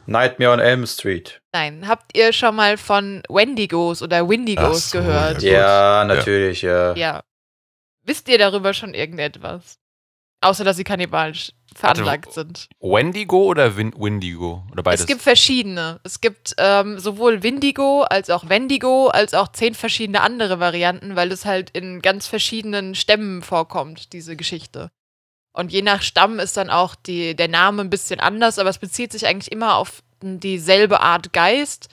[0.04, 1.40] Nightmare on Elm Street.
[1.52, 5.42] Nein, habt ihr schon mal von Wendigos oder Windigos so, gehört?
[5.42, 6.00] ja.
[6.00, 6.94] Ja, natürlich, ja.
[6.94, 7.22] Ja.
[8.02, 9.78] Wisst ihr darüber schon irgendetwas?
[10.46, 12.68] Außer, dass sie kannibalisch veranlagt sind.
[12.80, 14.64] Wendigo oder Win Windigo?
[14.70, 15.00] Oder beides?
[15.00, 15.98] Es gibt verschiedene.
[16.04, 21.32] Es gibt ähm, sowohl Windigo als auch Wendigo als auch zehn verschiedene andere Varianten, weil
[21.32, 24.92] es halt in ganz verschiedenen Stämmen vorkommt, diese Geschichte.
[25.52, 28.78] Und je nach Stamm ist dann auch die, der Name ein bisschen anders, aber es
[28.78, 31.88] bezieht sich eigentlich immer auf dieselbe Art Geist.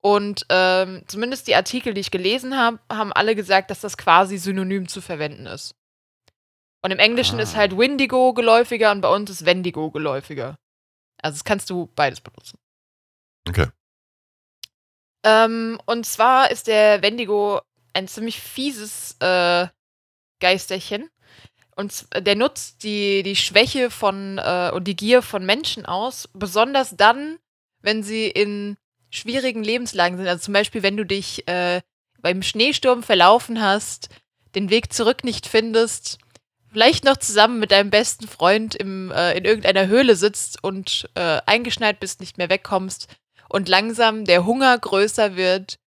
[0.00, 4.38] Und ähm, zumindest die Artikel, die ich gelesen habe, haben alle gesagt, dass das quasi
[4.38, 5.74] synonym zu verwenden ist.
[6.84, 7.42] Und im Englischen Ah.
[7.42, 10.58] ist halt Windigo geläufiger und bei uns ist Wendigo geläufiger.
[11.22, 12.58] Also das kannst du beides benutzen.
[13.48, 13.68] Okay.
[15.24, 17.60] Ähm, und zwar ist der Wendigo
[17.94, 19.66] ein ziemlich fieses äh,
[20.40, 21.08] Geisterchen.
[21.76, 26.28] Und z- der nutzt die, die Schwäche von äh, und die Gier von Menschen aus,
[26.34, 27.38] besonders dann,
[27.80, 28.76] wenn sie in
[29.10, 30.28] schwierigen Lebenslagen sind.
[30.28, 31.80] Also zum Beispiel, wenn du dich äh,
[32.20, 34.08] beim Schneesturm verlaufen hast,
[34.54, 36.18] den Weg zurück nicht findest,
[36.74, 41.40] vielleicht noch zusammen mit deinem besten Freund im, äh, in irgendeiner Höhle sitzt und äh,
[41.46, 43.06] eingeschneit bist, nicht mehr wegkommst
[43.48, 45.78] und langsam der Hunger größer wird,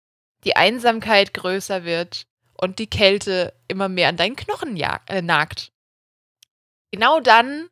[0.45, 5.73] die Einsamkeit größer wird und die Kälte immer mehr an deinen Knochen äh, nagt.
[6.93, 7.67] Genau dann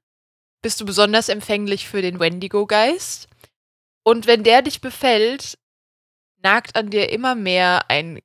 [0.62, 3.30] bist du besonders empfänglich für den Wendigo-Geist.
[4.04, 5.58] Und wenn der dich befällt,
[6.44, 8.20] nagt an dir immer mehr ein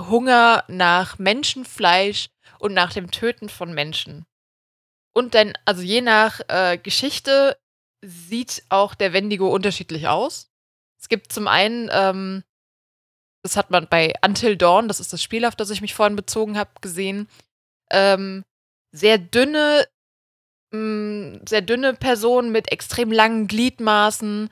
[0.00, 4.24] Hunger nach Menschenfleisch und nach dem Töten von Menschen.
[5.12, 7.56] Und dann, also je nach äh, Geschichte
[8.04, 10.50] sieht auch der Wendigo unterschiedlich aus.
[11.00, 12.44] Es gibt zum einen, ähm,
[13.42, 16.16] das hat man bei Until Dawn, das ist das Spiel, auf das ich mich vorhin
[16.16, 17.28] bezogen habe, gesehen,
[17.90, 18.44] ähm,
[18.92, 19.86] sehr dünne,
[20.72, 24.50] mh, sehr dünne Personen mit extrem langen Gliedmaßen,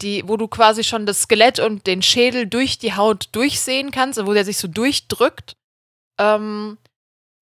[0.00, 4.24] die, wo du quasi schon das Skelett und den Schädel durch die Haut durchsehen kannst,
[4.24, 5.56] wo der sich so durchdrückt.
[6.18, 6.78] Ähm,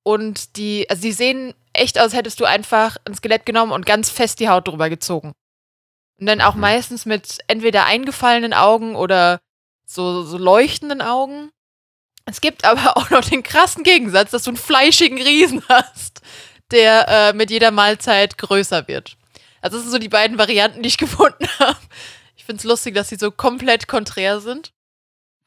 [0.06, 3.84] und die, also die sehen echt aus, als hättest du einfach ein Skelett genommen und
[3.86, 5.32] ganz fest die Haut drüber gezogen.
[6.20, 6.60] Und dann auch Mhm.
[6.60, 9.40] meistens mit entweder eingefallenen Augen oder
[9.84, 11.50] so, so leuchtenden Augen.
[12.24, 16.20] Es gibt aber auch noch den krassen Gegensatz, dass du einen fleischigen Riesen hast,
[16.70, 19.16] der äh, mit jeder Mahlzeit größer wird.
[19.60, 21.80] Also das sind so die beiden Varianten, die ich gefunden habe.
[22.36, 24.70] Ich finde es lustig, dass sie so komplett konträr sind.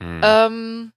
[0.02, 0.20] Hm.
[0.22, 0.92] Ähm,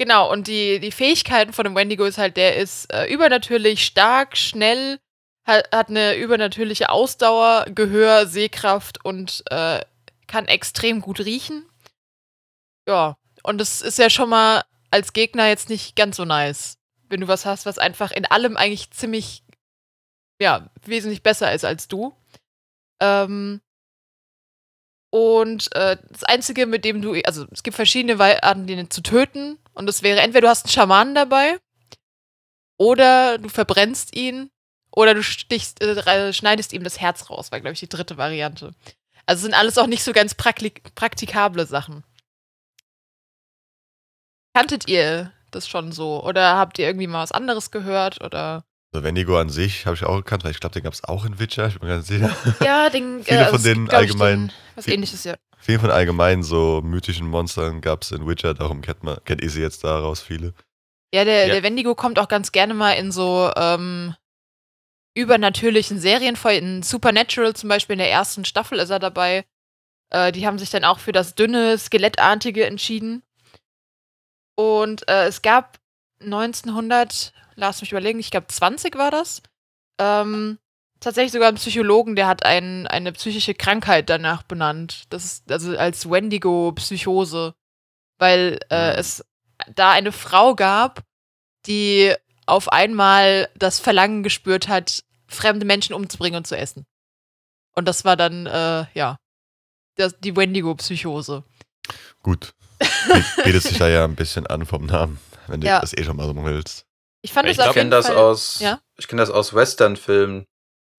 [0.00, 4.36] genau, und die, die Fähigkeiten von dem Wendigo ist halt, der ist äh, übernatürlich stark,
[4.36, 4.98] schnell,
[5.44, 9.80] hat, hat eine übernatürliche Ausdauer, Gehör, Sehkraft und äh,
[10.26, 11.68] kann extrem gut riechen.
[12.88, 16.78] Ja, und das ist ja schon mal als Gegner jetzt nicht ganz so nice.
[17.10, 19.42] Wenn du was hast, was einfach in allem eigentlich ziemlich,
[20.40, 22.16] ja, wesentlich besser ist als du.
[23.02, 23.60] Ähm,
[25.10, 29.58] und äh, das Einzige, mit dem du, also es gibt verschiedene Arten, den zu töten.
[29.74, 31.58] Und das wäre entweder du hast einen Schamanen dabei,
[32.78, 34.50] oder du verbrennst ihn,
[34.92, 38.74] oder du stichst, äh, schneidest ihm das Herz raus, war, glaube ich, die dritte Variante.
[39.26, 42.02] Also sind alles auch nicht so ganz praktik praktikable Sachen.
[44.54, 46.24] Kanntet ihr das schon so?
[46.24, 48.22] Oder habt ihr irgendwie mal was anderes gehört?
[48.24, 48.64] Oder.
[48.92, 51.24] Also Wendigo an sich habe ich auch gekannt, weil ich glaube, den gab es auch
[51.24, 52.34] in Witcher, ich bin ganz sicher.
[52.60, 53.22] Ja, den.
[53.24, 55.36] Viele äh, von es denen gibt, glaub ich, allgemein- Den, was ähnliches, ja.
[55.60, 59.50] Viele von allgemein so mythischen Monstern gab es in Witcher, darum kennt, man, kennt ihr
[59.50, 60.54] sie jetzt daraus viele.
[61.14, 61.54] Ja, der, Ja.
[61.54, 64.14] der Wendigo kommt auch ganz gerne mal in so ähm,
[65.14, 66.52] übernatürlichen Serien vor.
[66.52, 69.44] In Supernatural zum Beispiel in der ersten Staffel ist er dabei.
[70.10, 73.22] Äh, die haben sich dann auch für das dünne, skelettartige entschieden.
[74.56, 75.78] Und äh, es gab
[76.22, 79.42] 1900, lass mich überlegen, ich glaube 20 war das.
[80.00, 80.58] Ähm,
[81.00, 85.04] tatsächlich sogar einen Psychologen, der hat ein, eine psychische Krankheit danach benannt.
[85.10, 87.54] Das ist also als Wendigo-Psychose.
[88.18, 88.98] Weil äh, Mhm.
[88.98, 89.24] es
[89.74, 91.02] da eine Frau gab,
[91.66, 92.14] die
[92.46, 96.84] auf einmal das Verlangen gespürt hat, fremde Menschen umzubringen und zu essen.
[97.74, 99.16] Und das war dann, äh, ja,
[99.96, 101.44] das, die Wendigo-Psychose.
[102.22, 102.52] Gut.
[102.78, 105.80] Biet- Bietet sich da ja ein bisschen an vom Namen, wenn du Ja.
[105.80, 106.84] das eh schon mal so willst.
[107.22, 108.16] Ich fand Ich es glaub, auf jeden das Fall.
[108.16, 108.80] aus, ja?
[108.98, 110.46] ich kenne das aus Western-Filmen,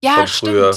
[0.04, 0.52] ja, von stimmt.
[0.56, 0.76] früher.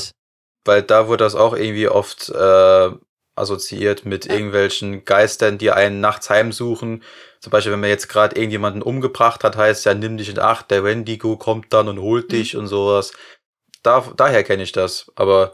[0.68, 2.90] weil da wurde das auch irgendwie oft äh,
[3.36, 4.34] assoziiert mit Ja.
[4.34, 7.04] irgendwelchen Geistern, die einen nachts heimsuchen.
[7.40, 10.72] Zum Beispiel, wenn man jetzt gerade irgendjemanden umgebracht hat, heißt ja, nimm dich in Acht,
[10.72, 12.36] der Wendigo kommt dann und holt Mhm.
[12.36, 13.14] dich und sowas.
[13.84, 15.54] Da, daher kenne ich das, aber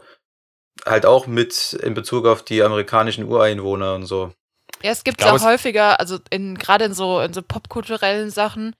[0.86, 4.32] halt auch mit in Bezug auf die amerikanischen Ureinwohner und so.
[4.82, 8.30] Ja, es gibt glaube, auch es- häufiger, also in gerade in so, in so popkulturellen
[8.30, 8.74] Sachen,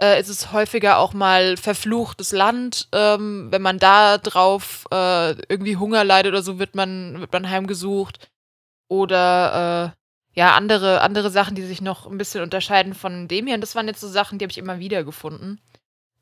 [0.00, 2.88] äh, ist es häufiger auch mal verfluchtes Land.
[2.92, 7.48] Ähm, wenn man da drauf äh, irgendwie Hunger leidet oder so, wird man, wird man
[7.48, 8.28] heimgesucht.
[8.88, 13.54] Oder äh, ja, andere, andere Sachen, die sich noch ein bisschen unterscheiden von dem hier.
[13.54, 15.60] Und das waren jetzt so Sachen, die habe ich immer wieder gefunden.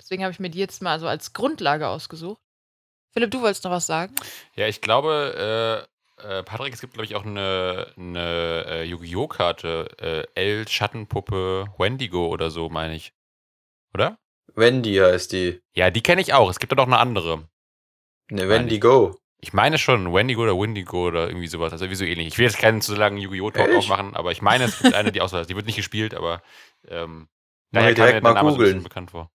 [0.01, 2.41] Deswegen habe ich mir die jetzt mal so als Grundlage ausgesucht.
[3.13, 4.15] Philipp, du wolltest noch was sagen?
[4.57, 5.87] Ja, ich glaube,
[6.21, 9.29] äh, äh, Patrick, es gibt, glaube ich, auch eine, eine äh, Yu-Gi-Oh!
[9.29, 10.27] Karte.
[10.35, 13.13] L, Schattenpuppe, Wendigo oder so, meine ich.
[13.95, 14.19] Oder?
[14.55, 15.61] Wendy heißt die.
[15.75, 16.51] Ja, die kenne ich auch.
[16.51, 17.49] Es gibt da noch eine andere.
[18.31, 19.19] Ne, Wendigo.
[19.41, 21.73] Ich meine schon, Wendigo oder Windigo oder irgendwie sowas.
[21.73, 22.29] Also irgendwie so ähnlich.
[22.29, 23.51] Ich will jetzt keinen zu langen Yu-Gi-Oh!
[23.51, 23.79] Talk Ehrlich?
[23.79, 25.51] aufmachen, aber ich meine, es gibt eine, die auch so heißt.
[25.51, 26.43] Die wird nicht gespielt, aber
[26.89, 27.29] ähm,
[27.73, 28.85] daher kam direkt mir mal der Name so ein bisschen googeln.
[28.85, 29.31] bekannt vor.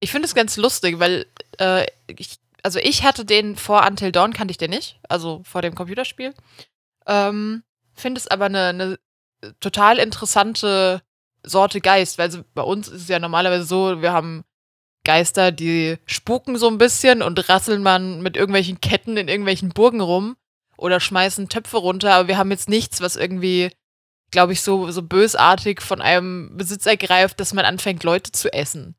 [0.00, 1.26] Ich finde es ganz lustig, weil
[1.58, 5.62] äh, ich, also ich hatte den vor Until Dawn, kannte ich den nicht, also vor
[5.62, 6.34] dem Computerspiel.
[7.06, 7.62] Ähm,
[7.94, 8.98] finde es aber eine, eine
[9.60, 11.02] total interessante
[11.44, 14.44] Sorte Geist, weil bei uns ist es ja normalerweise so, wir haben
[15.04, 20.00] Geister, die spuken so ein bisschen und rasseln man mit irgendwelchen Ketten in irgendwelchen Burgen
[20.00, 20.36] rum
[20.76, 23.70] oder schmeißen Töpfe runter, aber wir haben jetzt nichts, was irgendwie,
[24.30, 28.94] glaube ich, so, so bösartig von einem Besitz ergreift, dass man anfängt, Leute zu essen.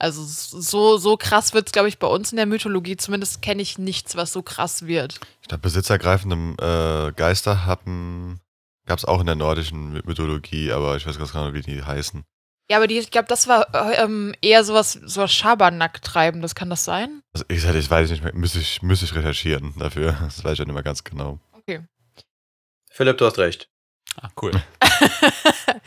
[0.00, 2.96] Also so, so krass wird es, glaube ich, bei uns in der Mythologie.
[2.96, 5.20] Zumindest kenne ich nichts, was so krass wird.
[5.42, 8.40] Ich glaube, besitzergreifende äh, Geister haben.
[8.86, 11.82] Gab es auch in der nordischen My- Mythologie, aber ich weiß ganz genau, wie die
[11.82, 12.24] heißen.
[12.70, 16.54] Ja, aber die, ich glaube, das war äh, ähm, eher sowas, sowas Schabernack-Treibendes.
[16.54, 17.22] Kann das sein?
[17.32, 20.12] Also ich, ich weiß nicht mehr, müsste ich, müsste ich recherchieren dafür.
[20.24, 21.38] Das weiß ich ja nicht mehr ganz genau.
[21.52, 21.80] Okay.
[22.90, 23.68] Philipp, du hast recht.
[24.20, 24.52] Ah, cool.
[24.80, 25.80] Hat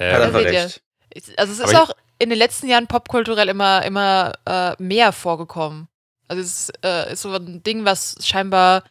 [0.00, 0.62] äh, Ja, einfach seht ihr.
[0.64, 0.82] recht.
[1.14, 4.74] Ich- also es Aber ist ich- auch in den letzten Jahren popkulturell immer, immer äh,
[4.82, 5.88] mehr vorgekommen.
[6.28, 8.84] Also es ist, äh, ist so ein Ding, was scheinbar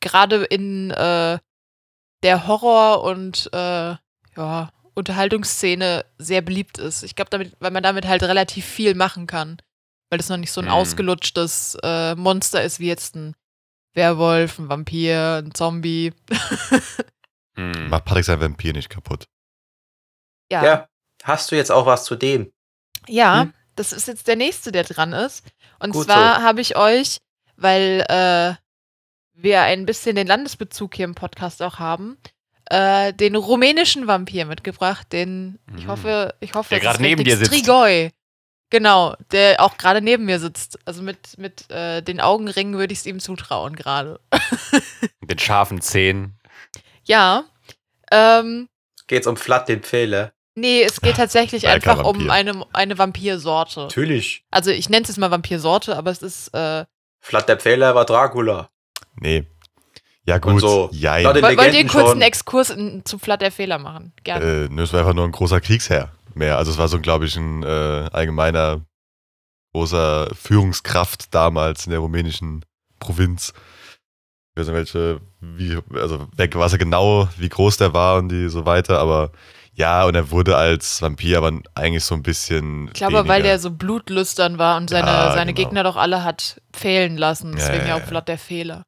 [0.00, 1.38] gerade in äh,
[2.22, 3.96] der Horror- und äh,
[4.36, 7.02] ja, Unterhaltungsszene sehr beliebt ist.
[7.02, 9.58] Ich glaube, damit, weil man damit halt relativ viel machen kann.
[10.08, 10.70] Weil das noch nicht so ein Mhm.
[10.72, 13.34] ausgelutschtes äh, Monster ist wie jetzt ein
[13.94, 16.12] Werwolf, ein Vampir, ein Zombie.
[17.56, 17.88] hm.
[17.88, 19.26] Macht Patrick sein Vampir nicht kaputt.
[20.50, 20.64] ja.
[20.64, 20.88] Ja.
[21.24, 22.52] Hast du jetzt auch was zu dem?
[23.08, 23.54] Ja, Hm?
[23.74, 25.44] das ist jetzt der nächste, der dran ist.
[25.80, 26.42] Und Gut zwar so.
[26.42, 27.18] habe ich euch,
[27.56, 28.54] weil äh,
[29.36, 32.16] wir ein bisschen den Landesbezug hier im Podcast auch haben,
[32.70, 35.88] äh, den rumänischen Vampir mitgebracht, den ich Mhm.
[35.88, 37.54] hoffe, ich hoffe, Der gerade neben dir sitzt.
[37.54, 38.10] Strigoi.
[38.70, 40.78] Genau, der auch gerade neben mir sitzt.
[40.86, 44.18] Also mit, mit äh, den Augenringen würde ich es ihm zutrauen gerade.
[45.20, 46.36] Mit den scharfen Zähnen.
[47.04, 47.44] Ja.
[48.10, 48.68] Ähm,
[49.06, 50.32] Geht's um Flat den Pfähler?
[50.56, 52.32] nee, es geht tatsächlich einfach um Vampir.
[52.32, 53.80] eine, eine Vampirsorte.
[53.82, 54.44] Natürlich.
[54.50, 56.86] Also ich nenne es jetzt mal Vampirsorte, aber es ist äh,
[57.20, 58.68] Flat der Pfähler war Dracula.
[59.20, 59.44] Nee.
[60.24, 60.60] Ja, gut.
[60.60, 60.90] so.
[60.92, 61.22] Jein.
[61.24, 62.12] Laut den Woll- Wollt ihr kurz schon.
[62.12, 64.12] einen Exkurs in, zu Flat der Fehler machen?
[64.24, 64.64] Gerne.
[64.64, 66.58] Äh, nö, es war einfach nur ein großer Kriegsherr mehr.
[66.58, 67.66] Also es war so, glaube ich, ein äh,
[68.12, 68.80] allgemeiner
[69.72, 72.64] großer Führungskraft damals in der rumänischen
[72.98, 73.52] Provinz.
[74.54, 78.30] Ich weiß nicht, welche, wie, also weg weiß er genau, wie groß der war und
[78.30, 79.30] die so weiter, aber
[79.74, 82.86] ja, und er wurde als Vampir aber eigentlich so ein bisschen.
[82.88, 83.42] ich glaube, weil weniger.
[83.42, 85.68] der so blutlüstern war und seine, Ja, seine genau.
[85.68, 87.52] Gegner doch alle hat fehlen lassen.
[87.54, 88.06] Deswegen ja, ja auch ja.
[88.06, 88.84] Flat der Fehler.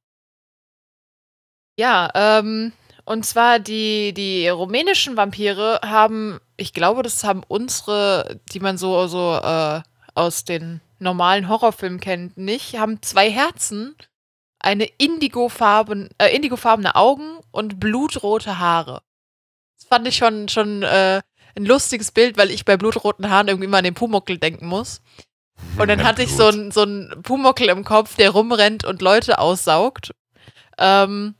[1.79, 2.73] Ja, ähm,
[3.05, 9.07] und zwar die, die rumänischen Vampire haben, ich glaube, das haben unsere, die man so,
[9.07, 9.81] so äh,
[10.17, 13.95] aus den normalen Horrorfilmen kennt, nicht, haben zwei Herzen,
[14.59, 19.03] eine indigofarben, äh, indigofarbene Augen und blutrote Haare.
[19.79, 21.23] Das fand ich schon, schon äh,
[21.57, 25.01] ein lustiges Bild, weil ich bei blutroten Haaren irgendwie immer an den Pumuckel denken muss.
[25.79, 29.38] Und dann hatte ich so einen so einen Pumuckel im Kopf, der rumrennt und Leute
[29.38, 30.11] aussaugt.
[30.77, 31.37] Ähm,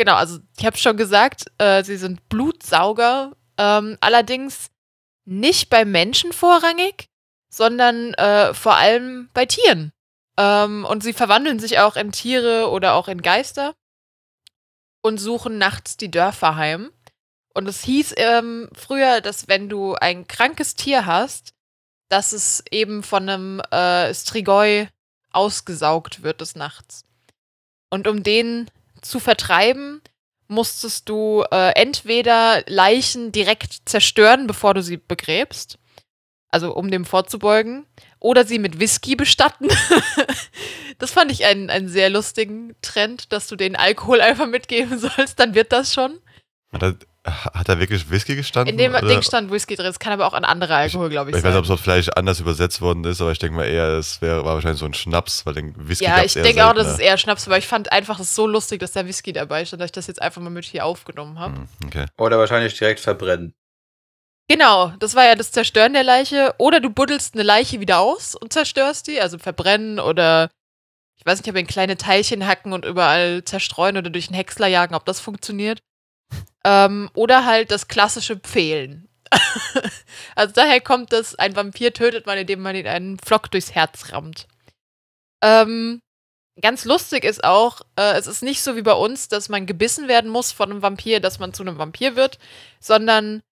[0.00, 4.70] genau, also ich habe schon gesagt, äh, sie sind Blutsauger, ähm, allerdings
[5.26, 7.10] nicht bei Menschen vorrangig,
[7.50, 9.92] sondern äh, vor allem bei Tieren.
[10.38, 13.74] Ähm, und sie verwandeln sich auch in Tiere oder auch in Geister
[15.02, 16.90] und suchen nachts die Dörfer heim.
[17.52, 21.52] Und es hieß ähm, früher, dass wenn du ein krankes Tier hast,
[22.08, 24.88] dass es eben von einem äh, Strigoi
[25.30, 27.04] ausgesaugt wird des Nachts.
[27.90, 28.70] Und um den
[29.02, 30.00] zu vertreiben,
[30.48, 35.78] musstest du äh, entweder Leichen direkt zerstören, bevor du sie begräbst,
[36.48, 37.86] also um dem vorzubeugen,
[38.18, 39.68] oder sie mit Whisky bestatten.
[40.98, 45.38] das fand ich einen, einen sehr lustigen Trend, dass du den Alkohol einfach mitgeben sollst,
[45.38, 46.18] dann wird das schon.
[47.26, 48.72] Hat er wirklich Whisky gestanden?
[48.72, 49.06] In dem oder?
[49.06, 49.86] Ding stand Whisky drin.
[49.86, 51.60] Es kann aber auch ein anderer Alkohol, glaube ich, Ich weiß sein.
[51.60, 54.44] nicht, ob es vielleicht anders übersetzt worden ist, aber ich denke mal eher, es wäre,
[54.44, 57.10] war wahrscheinlich so ein Schnaps, weil den Whisky ja, ich denke auch, dass es seltener.
[57.10, 57.58] eher Schnaps war.
[57.58, 60.22] Ich fand einfach das so lustig, dass da Whisky dabei stand, dass ich das jetzt
[60.22, 61.56] einfach mal mit hier aufgenommen habe.
[61.56, 62.06] Hm, Okay.
[62.18, 63.52] Oder wahrscheinlich direkt verbrennen.
[64.48, 66.54] Genau, das war ja das Zerstören der Leiche.
[66.58, 70.48] Oder du buddelst eine Leiche wieder aus und zerstörst die, also verbrennen oder
[71.16, 74.66] ich weiß nicht, ob in kleine Teilchen hacken und überall zerstreuen oder durch einen Häcksler
[74.68, 75.80] jagen, ob das funktioniert.
[76.64, 79.08] Ähm, oder halt das klassische Pfählen.
[80.34, 84.12] also daher kommt das, ein Vampir tötet man, indem man ihn einen Pflock durchs Herz
[84.12, 84.46] rammt.
[85.42, 86.02] Ähm,
[86.60, 90.08] ganz lustig ist auch, äh, es ist nicht so wie bei uns, dass man gebissen
[90.08, 92.38] werden muss von einem Vampir, dass man zu einem Vampir wird,
[92.80, 93.42] sondern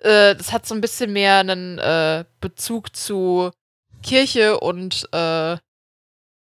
[0.00, 3.50] äh, das hat so ein bisschen mehr einen äh, Bezug zu
[4.02, 5.56] Kirche und äh,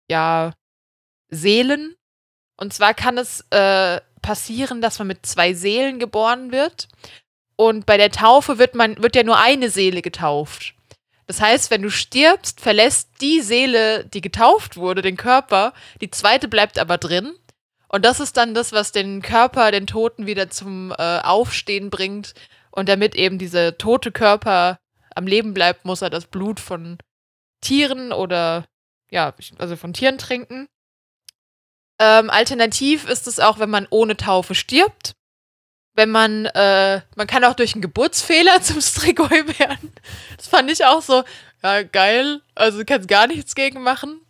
[0.09, 0.53] ja,
[1.29, 1.97] Seelen.
[2.57, 6.89] Und zwar kann es äh, passieren, dass man mit zwei Seelen geboren wird.
[7.57, 10.75] Und bei der Taufe wird man, wird ja nur eine Seele getauft.
[11.27, 16.49] Das heißt, wenn du stirbst, verlässt die Seele, die getauft wurde, den Körper, die zweite
[16.49, 17.35] bleibt aber drin.
[17.89, 22.35] Und das ist dann das, was den Körper, den Toten wieder zum äh, Aufstehen bringt.
[22.71, 24.79] Und damit eben dieser tote Körper
[25.15, 26.99] am Leben bleibt, muss er das Blut von
[27.61, 28.67] Tieren oder
[29.11, 30.69] ja, also von Tieren trinken.
[31.99, 35.13] Ähm, alternativ ist es auch, wenn man ohne Taufe stirbt.
[35.95, 39.93] Wenn man, äh, man kann auch durch einen Geburtsfehler zum Strigoi werden.
[40.37, 41.25] Das fand ich auch so,
[41.63, 42.43] ja, geil.
[42.55, 44.21] Also du kannst gar nichts gegen machen.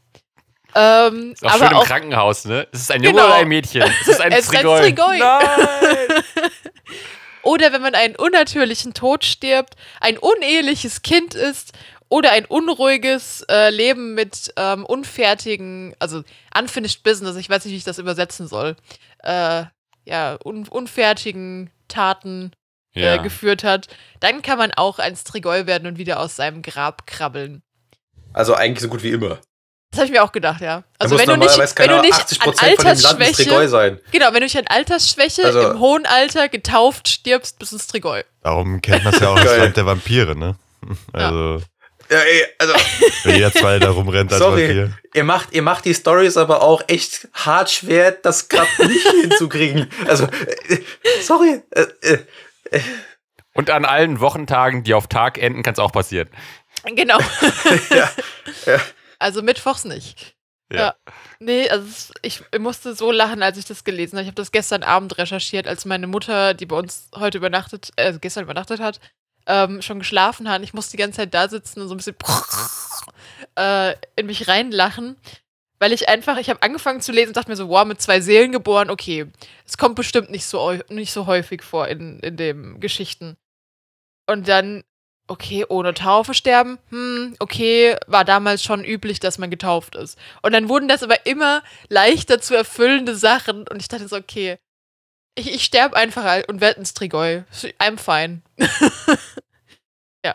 [0.74, 2.68] Ähm, Ist auch aber schön im auch, Krankenhaus, ne?
[2.70, 3.26] Es ist ein Junge Genau.
[3.28, 3.82] oder ein Mädchen?
[4.02, 4.78] Es ist ein Es ist ein Strigoi.
[4.78, 5.18] Strigoi.
[5.18, 6.22] Nein!
[7.42, 11.72] Oder wenn man einen unnatürlichen Tod stirbt, ein uneheliches Kind ist
[12.08, 16.22] oder ein unruhiges äh, Leben mit ähm, unfertigen, also
[16.58, 18.76] unfinished business, ich weiß nicht, wie ich das übersetzen soll,
[19.22, 19.64] äh,
[20.04, 22.52] ja, un unfertigen Taten
[22.94, 23.16] äh, Ja.
[23.18, 23.88] geführt hat,
[24.20, 27.62] dann kann man auch ein Strigoi werden und wieder aus seinem Grab krabbeln.
[28.32, 29.38] Also eigentlich so gut wie immer.
[29.92, 30.82] Das habe ich mir auch gedacht, ja.
[30.98, 33.68] Also wenn du nicht, wenn du nicht an 80% von dem Land ein Strigoi Altersschwäche,
[33.68, 34.00] sein.
[34.12, 37.80] genau, wenn du nicht an Altersschwäche Also- im hohen Alter getauft stirbst, bist du ein
[37.80, 38.22] Strigoi.
[38.42, 39.56] Darum kennt man es ja auch als.
[39.58, 40.56] Land der Vampire, ne?
[41.12, 41.64] Also, Ja,
[42.08, 42.74] ey, also,
[43.24, 44.68] wenn jeder zwei da rumrennt als Sorry.
[44.68, 44.98] Vampir.
[45.14, 49.90] ihr macht, ihr macht die Stories aber auch echt hart schwer, das gerade nicht hinzukriegen.
[50.06, 50.78] Also, äh,
[51.22, 51.62] sorry.
[51.70, 51.86] Äh,
[52.70, 52.80] äh,
[53.54, 56.28] Und an allen Wochentagen, die auf Tag enden, kann es auch passieren.
[56.84, 57.18] Genau.
[57.90, 58.10] ja,
[58.66, 58.80] ja.
[59.18, 60.36] Also mittwochs nicht.
[60.72, 60.96] Ja.
[61.38, 64.22] Nee, also ich musste so lachen, als ich das gelesen habe.
[64.22, 68.12] Ich habe das gestern Abend recherchiert, als meine Mutter, die bei uns heute übernachtet, äh,
[68.20, 68.98] gestern übernachtet hat,
[69.46, 70.62] ähm, schon geschlafen hat.
[70.62, 72.16] Ich musste die ganze Zeit da sitzen und so ein bisschen
[73.56, 75.16] äh, in mich reinlachen,
[75.78, 78.20] weil ich einfach, ich habe angefangen zu lesen und dachte mir so, wow, mit zwei
[78.20, 79.26] Seelen geboren, okay,
[79.66, 83.36] es kommt bestimmt nicht so, nicht so häufig vor in, in den Geschichten.
[84.28, 84.82] Und dann,
[85.28, 90.18] okay, ohne Taufe sterben, hm, okay, war damals schon üblich, dass man getauft ist.
[90.42, 94.58] Und dann wurden das aber immer leichter zu erfüllende Sachen und ich dachte so, okay,
[95.36, 97.44] ich, ich sterbe einfach und werde ein Strigoi.
[97.78, 98.42] I'm fine.
[100.24, 100.34] ja.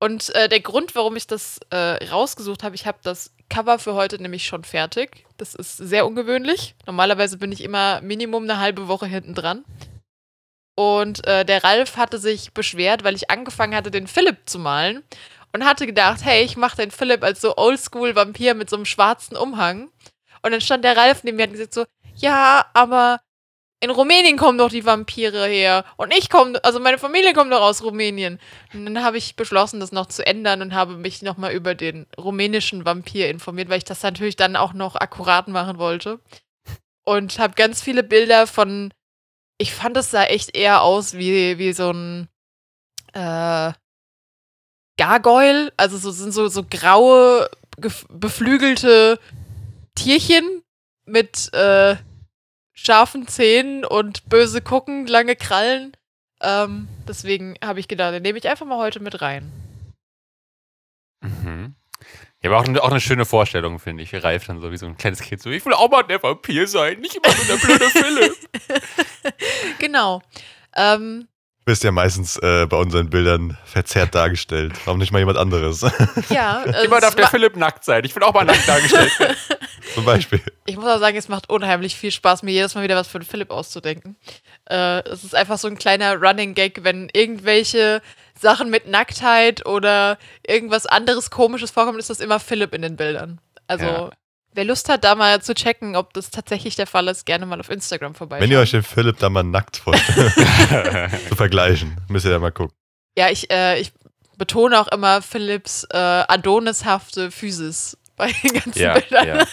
[0.00, 3.94] Und äh, der Grund, warum ich das äh, rausgesucht habe, ich habe das Cover für
[3.94, 5.24] heute nämlich schon fertig.
[5.36, 6.74] Das ist sehr ungewöhnlich.
[6.86, 9.64] Normalerweise bin ich immer Minimum eine halbe Woche hinten dran.
[10.76, 15.04] Und äh, der Ralf hatte sich beschwert, weil ich angefangen hatte, den Philipp zu malen.
[15.52, 19.36] Und hatte gedacht, hey, ich mache den Philipp als so Oldschool-Vampir mit so einem schwarzen
[19.36, 19.88] Umhang.
[20.42, 21.84] Und dann stand der Ralf neben mir und hat gesagt so,
[22.16, 23.20] ja, aber
[23.80, 25.84] in Rumänien kommen doch die Vampire her.
[25.96, 28.40] Und ich komme, also meine Familie kommt doch aus Rumänien.
[28.72, 32.06] Und dann habe ich beschlossen, das noch zu ändern und habe mich nochmal über den
[32.18, 36.20] rumänischen Vampir informiert, weil ich das natürlich dann auch noch akkurat machen wollte.
[37.04, 38.92] Und habe ganz viele Bilder von,
[39.58, 42.28] ich fand, es sah echt eher aus wie, wie so ein
[43.12, 43.72] äh,
[44.96, 45.72] Gargoyle.
[45.76, 47.50] Also so sind so, so graue,
[48.08, 49.18] beflügelte
[49.94, 50.62] Tierchen
[51.04, 51.96] mit äh,
[52.74, 55.96] scharfen Zähnen und böse gucken, lange Krallen.
[56.42, 59.50] Ähm, deswegen habe ich gedacht, den nehme ich einfach mal heute mit rein.
[61.22, 61.74] Mhm.
[62.42, 64.12] Ja, aber auch, eine- auch eine schöne Vorstellung, finde ich.
[64.22, 66.66] Ralf dann so wie so ein kleines Kind so, ich will auch mal der Vampir
[66.66, 68.34] sein, nicht immer nur der blöde Philipp.
[69.78, 70.20] genau.
[70.76, 71.28] Ähm,
[71.64, 74.74] bist ja meistens äh, bei unseren Bildern verzerrt dargestellt.
[74.84, 75.82] Warum nicht mal jemand anderes?
[76.30, 78.04] Ja, äh, Immer es darf der Philipp nackt sein.
[78.04, 79.36] Ich will auch mal nackt dargestellt werden.
[79.94, 80.40] Zum Beispiel.
[80.66, 83.18] Ich muss auch sagen, es macht unheimlich viel Spaß, mir jedes Mal wieder was für
[83.18, 84.16] den Philipp auszudenken.
[84.68, 88.02] Äh, es ist einfach so ein kleiner Running Gag, wenn irgendwelche
[88.38, 93.40] Sachen mit Nacktheit oder irgendwas anderes Komisches vorkommen, ist das immer Philipp in den Bildern.
[93.66, 94.10] Also, Ja.
[94.54, 97.60] Wer Lust hat, da mal zu checken, ob das tatsächlich der Fall ist, gerne mal
[97.60, 98.40] auf Instagram vorbei.
[98.40, 100.32] Wenn ihr euch den Philipp da mal nackt vorstellt,
[101.28, 102.74] zu vergleichen, müsst ihr da mal gucken.
[103.16, 103.92] Ja, ich, äh, ich
[104.36, 109.26] betone auch immer Philipps äh, adonishafte Physis bei den ganzen ja, Bildern.
[109.26, 109.44] ja.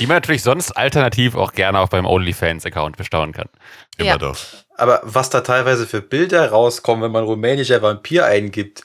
[0.00, 3.48] Die man natürlich sonst alternativ auch gerne auch beim OnlyFans-Account bestaunen kann.
[3.98, 4.18] Immer Ja.
[4.18, 4.38] doch.
[4.78, 8.84] Aber was da teilweise für Bilder rauskommen, wenn man rumänischer Vampir eingibt,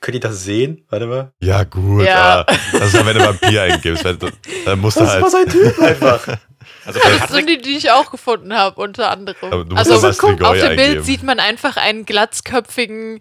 [0.00, 0.84] könnt ihr das sehen?
[0.90, 1.32] Warte mal.
[1.40, 2.04] Ja, gut.
[2.04, 2.40] Ja.
[2.46, 4.04] aber Das ist wenn du Vampir eingibst.
[4.04, 4.30] Wenn, du-
[4.64, 5.22] dann musst du Das halt.
[5.22, 6.38] war sein Typ einfach.
[6.84, 9.52] Also Das sind die, die ich auch gefunden habe, unter anderem.
[9.52, 10.92] Aber du musst also Strigoi auf dem eingeben.
[10.94, 13.20] Bild sieht man einfach einen glatzköpfigen,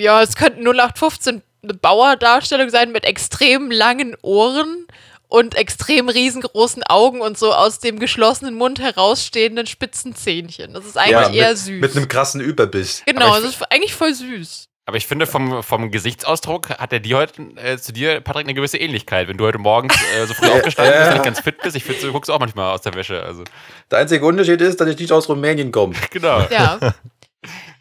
[0.00, 4.86] ja, es könnte 0815 eine Bauerdarstellung sein mit extrem langen Ohren
[5.28, 10.72] und extrem riesengroßen Augen und so aus dem geschlossenen Mund herausstehenden spitzen Zähnchen.
[10.72, 11.80] Das ist eigentlich Ja, eher mit, süß.
[11.80, 13.02] Mit einem krassen Überbiss.
[13.06, 14.68] genau, das ist eigentlich voll süß.
[14.90, 18.54] Aber ich finde, vom, vom Gesichtsausdruck hat er die heute äh, zu dir, Patrick, eine
[18.54, 19.28] gewisse Ähnlichkeit.
[19.28, 21.84] Wenn du heute morgens äh, so früh aufgestanden bist und nicht ganz fit bist, ich
[21.84, 23.22] finde, du guckst auch manchmal aus der Wäsche.
[23.22, 23.44] Also,
[23.88, 25.94] Der einzige Unterschied ist, dass ich nicht aus Rumänien komme.
[26.10, 26.40] genau.
[26.50, 26.80] Ja.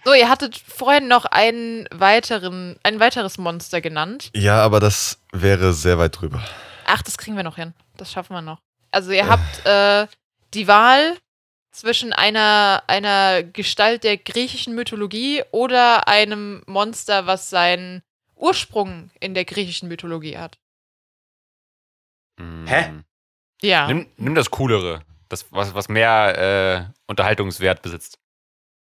[0.05, 4.29] So, ihr hattet vorhin noch einen weiteren, ein weiteres Monster genannt.
[4.35, 6.43] Ja, aber das wäre sehr weit drüber.
[6.85, 7.73] Ach, das kriegen wir noch hin.
[7.97, 8.59] Das schaffen wir noch.
[8.91, 10.05] Also ihr habt äh,
[10.53, 11.17] die Wahl
[11.71, 18.01] zwischen einer, einer Gestalt der griechischen Mythologie oder einem Monster, was seinen
[18.35, 20.57] Ursprung in der griechischen Mythologie hat.
[22.37, 22.65] Mm.
[22.65, 23.03] Hä?
[23.61, 23.87] Ja.
[23.87, 25.01] Nimm, nimm das Coolere.
[25.27, 28.17] Das, was, was mehr äh, Unterhaltungswert besitzt.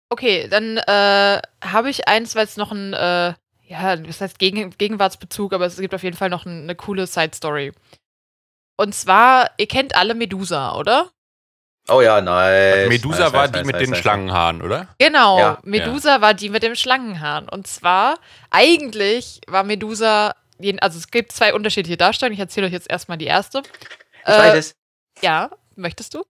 [0.08, 3.34] Okay, dann äh, habe ich eins, weil es noch ein, äh,
[3.66, 7.06] ja, das heißt Gegen Gegenwartsbezug, aber es gibt auf jeden Fall noch ein, eine coole
[7.06, 7.72] Side-Story.
[8.76, 11.10] Und zwar, ihr kennt alle Medusa, oder?
[11.88, 12.88] Oh ja, nice.
[12.88, 14.00] Medusa nice, war nice, die nice, mit nice, den nice.
[14.00, 14.88] Schlangenhaaren, oder?
[14.98, 15.58] Genau, Ja.
[15.64, 17.48] Medusa war die mit dem Schlangenhahn.
[17.48, 18.18] Und zwar,
[18.50, 20.34] eigentlich war Medusa,
[20.80, 22.34] also es gibt zwei unterschiedliche Darstellungen.
[22.34, 23.62] Ich erzähle euch jetzt erstmal die erste.
[24.24, 24.74] Ich weiß es.
[25.20, 26.24] Ja, möchtest du?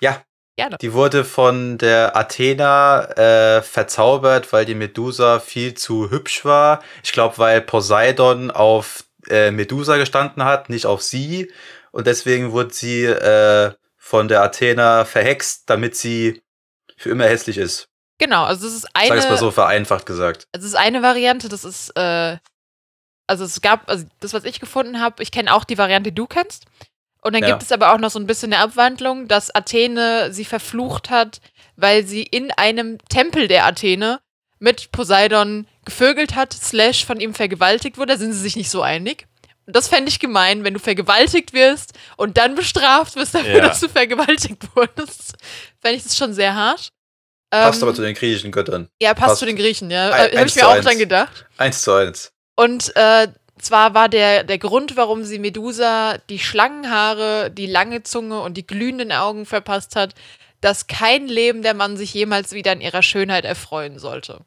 [0.00, 0.22] Ja.
[0.56, 0.76] Gerne.
[0.80, 6.80] Die wurde von der Athena äh, verzaubert, weil die Medusa viel zu hübsch war.
[7.02, 11.50] Ich glaube, weil Poseidon auf äh, Medusa gestanden hat, nicht auf sie.
[11.90, 13.72] Und deswegen wurde sie äh,
[14.04, 16.42] von der Athena verhext, damit sie
[16.94, 17.88] für immer hässlich ist.
[18.18, 20.46] Genau, also das ist Ich sag es mal eine, so vereinfacht gesagt.
[20.52, 22.36] es ist eine Variante, das ist, äh,
[23.26, 26.14] also es gab, also das, was ich gefunden habe, ich kenne auch die Variante, die
[26.16, 26.66] du kennst.
[27.22, 27.48] Und dann Ja.
[27.48, 31.40] gibt es aber auch noch so ein bisschen eine Abwandlung, dass Athene sie verflucht hat,
[31.76, 34.20] weil sie in einem Tempel der Athene
[34.58, 38.12] mit Poseidon gevögelt hat, slash von ihm vergewaltigt wurde.
[38.12, 39.26] Da sind sie sich nicht so einig.
[39.66, 43.68] Und das fände ich gemein, wenn du vergewaltigt wirst und dann bestraft wirst dafür, Ja.
[43.68, 45.34] dass du vergewaltigt wurdest.
[45.80, 46.88] Fände ich das schon sehr hart.
[47.50, 48.88] Passt Ähm, aber zu den griechischen Göttern.
[49.00, 49.38] ja, passt, passt.
[49.40, 50.12] zu den Griechen, ja.
[50.12, 50.84] Habe ich mir auch eins.
[50.84, 51.46] dran gedacht.
[51.56, 52.32] Eins zu eins.
[52.56, 53.28] Und äh,
[53.60, 58.66] zwar war der, der Grund, warum sie Medusa die Schlangenhaare, die lange Zunge und die
[58.66, 60.14] glühenden Augen verpasst hat,
[60.60, 64.40] dass kein lebender Mann sich jemals wieder an ihrer Schönheit erfreuen sollte.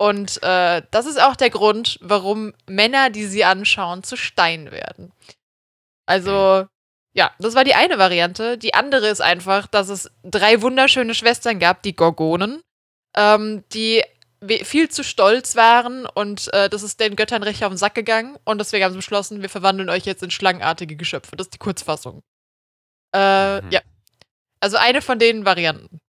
[0.00, 5.12] Und äh, das ist auch der Grund, warum Männer, die sie anschauen, zu Stein werden.
[6.06, 6.66] Also,
[7.12, 8.56] ja, das war die eine Variante.
[8.56, 12.62] Die andere ist einfach, dass es drei wunderschöne Schwestern gab, die Gorgonen,
[13.14, 14.02] ähm, die
[14.64, 18.38] viel zu stolz waren und äh, das ist den Göttern recht auf den Sack gegangen
[18.44, 21.36] und deswegen haben sie beschlossen, wir verwandeln euch jetzt in schlangenartige Geschöpfe.
[21.36, 22.22] Das ist die Kurzfassung.
[23.14, 23.70] Äh, Mhm.
[23.70, 23.80] ja.
[24.60, 26.00] Also eine von den Varianten.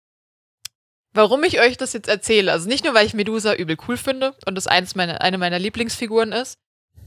[1.14, 4.36] Warum ich euch das jetzt erzähle, also nicht nur, weil ich Medusa übel cool finde
[4.46, 6.58] und das eins meine, eine meiner Lieblingsfiguren ist,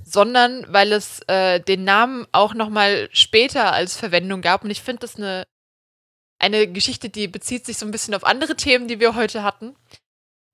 [0.05, 4.83] sondern weil es äh, den Namen auch noch mal später als Verwendung gab und ich
[4.83, 5.45] finde das eine
[6.39, 9.77] eine Geschichte, die bezieht sich so ein bisschen auf andere Themen, die wir heute hatten.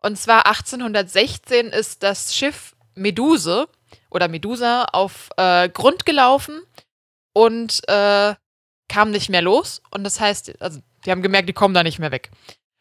[0.00, 3.68] Und zwar 1816 ist das Schiff Meduse
[4.10, 6.62] oder Medusa auf äh, Grund gelaufen
[7.32, 8.34] und äh,
[8.88, 9.82] kam nicht mehr los.
[9.90, 12.30] Und das heißt, also die haben gemerkt, die kommen da nicht mehr weg.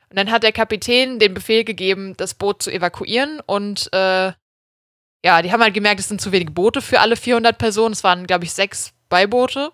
[0.10, 3.41] Und dann hat der Kapitän den Befehl gegeben, das Boot zu evakuieren.
[3.45, 4.32] Und äh,
[5.24, 7.93] ja, die haben halt gemerkt, es sind zu wenige Boote für alle 400 Personen.
[7.93, 9.72] Es waren, glaube ich, sechs Beiboote.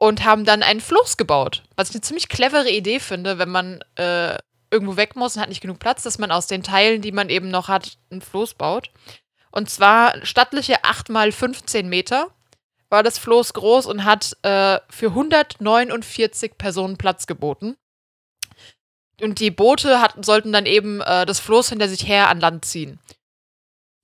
[0.00, 1.64] Und haben dann einen Floß gebaut.
[1.74, 4.38] Was ich eine ziemlich clevere Idee finde, wenn man äh,
[4.70, 7.30] irgendwo weg muss und hat nicht genug Platz, dass man aus den Teilen, die man
[7.30, 8.92] eben noch hat, einen Floß baut.
[9.50, 12.28] Und zwar stattliche 8 mal 15 Meter
[12.90, 17.76] war das Floß groß und hat äh, für 149 Personen Platz geboten.
[19.20, 22.64] Und die Boote hatten, sollten dann eben äh, das Floß hinter sich her an Land
[22.64, 22.98] ziehen.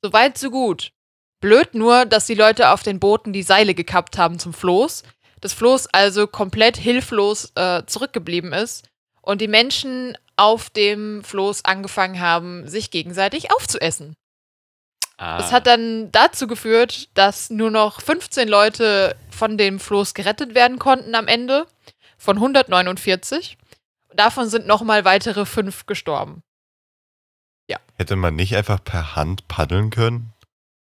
[0.02, 0.92] Soweit, so gut.
[1.40, 5.02] Blöd nur, dass die Leute auf den Booten die Seile gekappt haben zum Floß.
[5.40, 8.88] Das Floß also komplett hilflos äh, zurückgeblieben ist
[9.20, 14.16] und die Menschen auf dem Floß angefangen haben, sich gegenseitig aufzuessen.
[15.16, 15.38] Ah.
[15.38, 20.78] Das hat dann dazu geführt, dass nur noch 15 Leute von dem Floß gerettet werden
[20.78, 21.66] konnten am Ende
[22.18, 23.58] von 149.
[24.16, 26.42] Davon sind nochmal weitere fünf gestorben.
[27.96, 30.32] Hätte man nicht einfach per Hand paddeln können?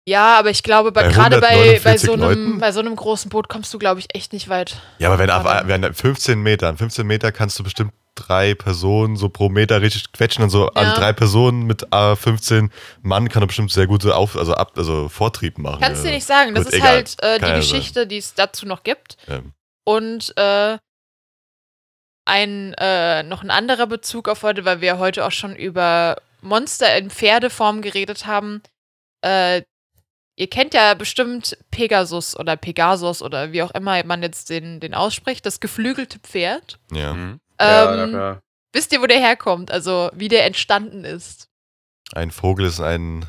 [0.07, 3.29] Ja, aber ich glaube, bei, gerade bei, bei, 149 so einem, bei so einem großen
[3.29, 4.77] Boot kommst du, glaube ich, echt nicht weit.
[4.97, 9.29] Ja, aber wenn ab wenn 15 Metern, 15 Meter kannst du bestimmt drei Personen so
[9.29, 10.93] pro Meter richtig quetschen und so an Ja.
[10.95, 15.07] drei Personen mit äh, 15 Mann kann er bestimmt sehr gute Auf also ab also
[15.07, 15.81] Vortrieb machen.
[15.81, 16.09] Kannst ja.
[16.09, 16.53] dir nicht sagen.
[16.53, 16.89] Das Gut, ist egal.
[16.89, 19.17] halt äh, die ja Geschichte, die es dazu noch gibt.
[19.27, 19.53] Ähm,
[19.85, 20.77] Und äh,
[22.25, 26.95] ein äh, noch ein anderer Bezug auf heute, weil wir heute auch schon über Monster
[26.97, 28.61] in Pferdeform geredet haben.
[29.21, 29.63] Äh,
[30.35, 34.93] ihr kennt ja bestimmt Pegasus oder Pegasus oder wie auch immer man jetzt den, den
[34.93, 36.79] ausspricht, das geflügelte Pferd.
[36.91, 37.13] ja.
[37.13, 37.39] Mhm.
[37.59, 38.41] Ja, Ähm, klar.
[38.73, 39.69] wisst ihr, wo der herkommt?
[39.69, 41.47] Also wie der entstanden ist?
[42.13, 43.25] Ein Vogel ist ein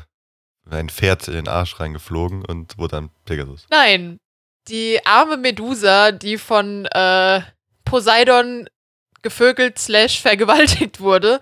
[0.71, 3.67] ein Pferd in den Arsch reingeflogen und wurde dann Pegasus.
[3.69, 4.17] Nein,
[4.69, 7.41] die arme Medusa, die von äh,
[7.85, 8.67] Poseidon
[9.23, 11.39] gevögelt slash vergewaltigt wurde,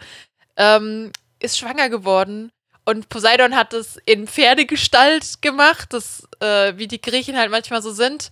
[0.58, 2.52] ähm, ist schwanger geworden.
[2.86, 7.92] Und Poseidon hat es in Pferdegestalt gemacht, das, äh, wie die Griechen halt manchmal so
[7.92, 8.30] sind.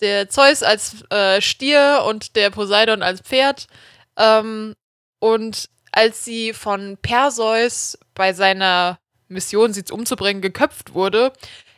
[0.00, 3.66] Der Zeus als äh, Stier und der Poseidon als Pferd.
[4.16, 4.74] Ähm,
[5.18, 11.32] und als sie von Perseus bei seiner Mission, sie umzubringen, geköpft wurde,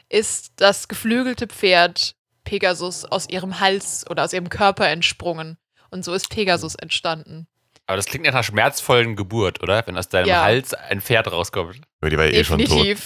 [0.09, 5.57] ist das geflügelte Pferd Pegasus aus ihrem Hals oder aus ihrem Körper entsprungen.
[5.93, 7.47] Und so ist Pegasus entstanden.
[7.87, 9.87] Aber das klingt nach einer schmerzvollen Geburt, oder?
[9.87, 10.43] Wenn aus deinem Ja.
[10.43, 11.81] Hals ein Pferd rauskommt.
[12.01, 12.97] Aber die war eh schon tot.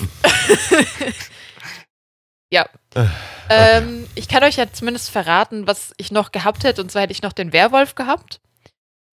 [2.53, 2.69] Ja.
[2.95, 3.07] Äh,
[3.49, 6.81] Ähm, ich kann euch ja zumindest verraten, was ich noch gehabt hätte.
[6.81, 8.41] Und zwar hätte ich noch den Werwolf gehabt.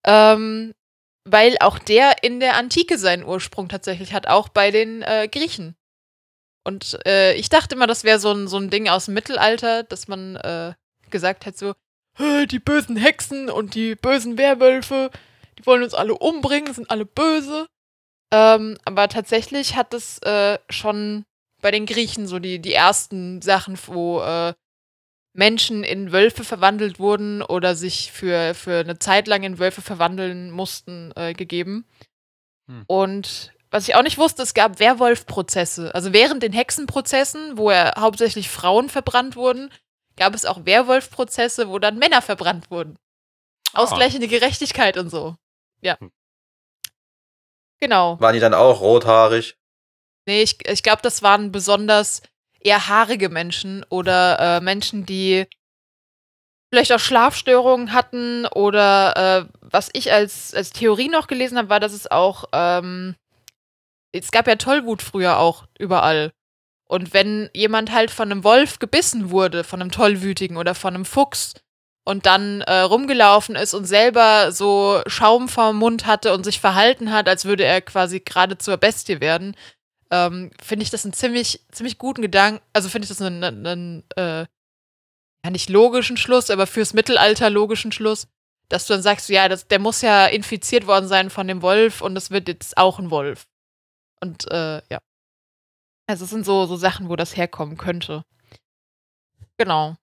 [0.06, 0.74] Ähm,
[1.26, 5.76] weil auch der in der Antike seinen Ursprung tatsächlich hat, auch bei den äh, Griechen.
[6.66, 9.84] Und äh, ich dachte immer, das wäre so ein, so ein Ding aus dem Mittelalter,
[9.84, 10.74] dass man äh,
[11.10, 11.74] gesagt hat, so, "Hä,
[12.20, 15.12] die bösen Hexen und die bösen Werwölfe,
[15.58, 17.68] die wollen uns alle umbringen, sind alle böse.
[18.32, 21.24] Ähm, aber tatsächlich hat es äh, schon
[21.62, 24.54] bei den Griechen so die, die ersten Sachen, wo äh,
[25.34, 30.52] Menschen in Wölfe verwandelt wurden oder sich für, für eine Zeit lang in Wölfe verwandeln
[30.52, 31.86] mussten, äh, gegeben.
[32.68, 32.84] Hm.
[32.88, 35.96] Und was ich auch nicht wusste, es gab Werwolf-Prozesse.
[35.96, 39.72] Also während den Hexenprozessen, wo ja hauptsächlich Frauen verbrannt wurden,
[40.18, 42.98] gab es auch Werwolf-Prozesse, wo dann Männer verbrannt wurden.
[43.74, 45.36] Ausgleichende Gerechtigkeit und so.
[45.82, 46.00] Ja.
[46.00, 46.12] Hm.
[47.80, 48.20] Genau.
[48.20, 49.58] Waren die dann auch rothaarig?
[50.26, 52.22] Nee, ich, ich glaube, das waren besonders
[52.62, 55.48] eher haarige Menschen oder äh, Menschen, die
[56.70, 61.80] vielleicht auch Schlafstörungen hatten oder äh, was ich als, als Theorie noch gelesen habe, war,
[61.80, 63.16] dass es auch, ähm,
[64.12, 66.32] es gab ja Tollwut früher auch überall.
[66.88, 71.06] Und wenn jemand halt von einem Wolf gebissen wurde, von einem Tollwütigen oder von einem
[71.06, 71.54] Fuchs
[72.06, 77.12] und dann äh, rumgelaufen ist und selber so Schaum vorm Mund hatte und sich verhalten
[77.12, 79.56] hat, als würde er quasi gerade zur Bestie werden,
[80.12, 82.62] ähm, finde ich das einen ziemlich, ziemlich guten Gedanken.
[82.74, 84.46] Also finde ich das einen, einen, einen äh,
[85.44, 88.28] ja nicht logischen Schluss, aber fürs Mittelalter logischen Schluss,
[88.70, 92.02] dass du dann sagst, ja, das, der muss ja infiziert worden sein von dem Wolf
[92.02, 93.48] und das wird jetzt auch ein Wolf.
[94.22, 95.00] Und äh, ja.
[96.14, 98.24] Also es sind so, so Sachen, wo das herkommen könnte.
[99.58, 99.96] Genau.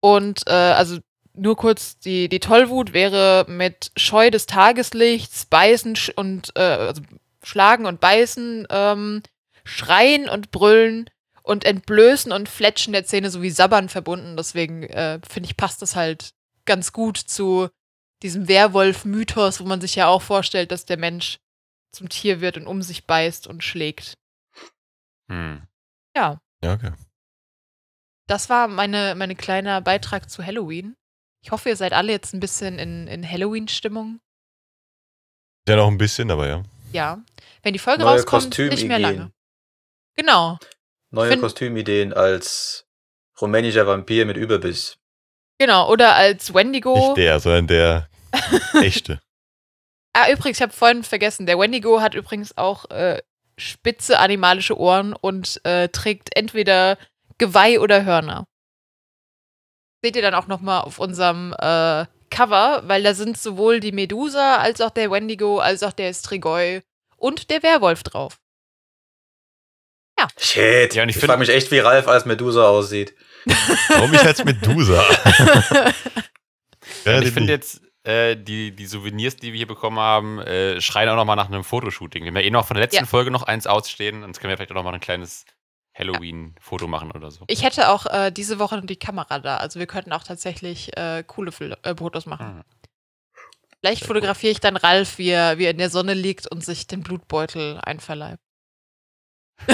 [0.00, 0.98] Und äh, also
[1.32, 7.00] nur kurz, die, die Tollwut wäre mit Scheu des Tageslichts, Beißen und äh, also
[7.42, 9.22] Schlagen und Beißen, ähm,
[9.64, 11.08] Schreien und Brüllen
[11.42, 14.36] und Entblößen und Fletschen der Zähne sowie Sabbern verbunden.
[14.36, 16.34] Deswegen äh, finde ich, passt das halt
[16.66, 17.70] ganz gut zu
[18.22, 21.38] diesem Werwolf-Mythos, wo man sich ja auch vorstellt, dass der Mensch
[21.90, 24.18] zum Tier wird und um sich beißt und schlägt.
[25.28, 25.66] Hm.
[26.16, 26.92] Ja, Ja, okay.
[28.26, 30.96] das war meine, meine kleiner Beitrag zu Halloween.
[31.42, 34.20] Ich hoffe, ihr seid alle jetzt ein bisschen in, in Halloween-Stimmung.
[35.68, 36.62] Ja, noch ein bisschen, aber ja.
[36.92, 37.22] Ja.
[37.62, 39.32] Wenn die Folge Neue rauskommt, nicht mehr lange.
[40.14, 40.58] Genau.
[41.10, 42.86] Neue Find- Kostümideen als
[43.40, 44.96] rumänischer Vampir mit Überbiss.
[45.58, 45.90] Genau.
[45.90, 46.94] Oder als Wendigo.
[46.94, 48.08] Nicht der, sondern der
[48.82, 49.20] echte.
[50.12, 53.22] Ah, übrigens, ich habe vorhin vergessen, der Wendigo hat übrigens auch äh,
[53.58, 56.98] spitze animalische Ohren und äh, trägt entweder
[57.38, 58.46] Geweih oder Hörner.
[60.02, 63.92] Seht ihr dann auch noch mal auf unserem äh, Cover, weil da sind sowohl die
[63.92, 66.82] Medusa als auch der Wendigo, als auch der Strigoi
[67.16, 68.38] und der Werwolf drauf.
[70.38, 70.94] Shit.
[70.94, 73.14] Ja, und ich ich find- frage mich echt, wie Ralf als Medusa aussieht.
[73.88, 75.04] Warum ich als Medusa?
[77.04, 81.08] ja, ich finde jetzt, äh, die, die Souvenirs, die wir hier bekommen haben, äh, schreien
[81.08, 82.22] auch nochmal nach einem Fotoshooting.
[82.22, 83.06] Wir haben ja eh noch von der letzten Ja.
[83.06, 85.44] Folge noch eins ausstehen, sonst können wir vielleicht auch nochmal ein kleines
[85.94, 87.44] Halloween-Foto machen oder so.
[87.48, 91.24] Ich hätte auch äh, diese Woche die Kamera da, also wir könnten auch tatsächlich äh,
[91.26, 92.46] coole Fil äh, Fotos machen.
[92.46, 92.62] Hm.
[93.80, 96.64] Vielleicht Sehr fotografiere ich dann Ralf, wie er, wie er in der Sonne liegt und
[96.64, 98.42] sich den Blutbeutel einverleibt.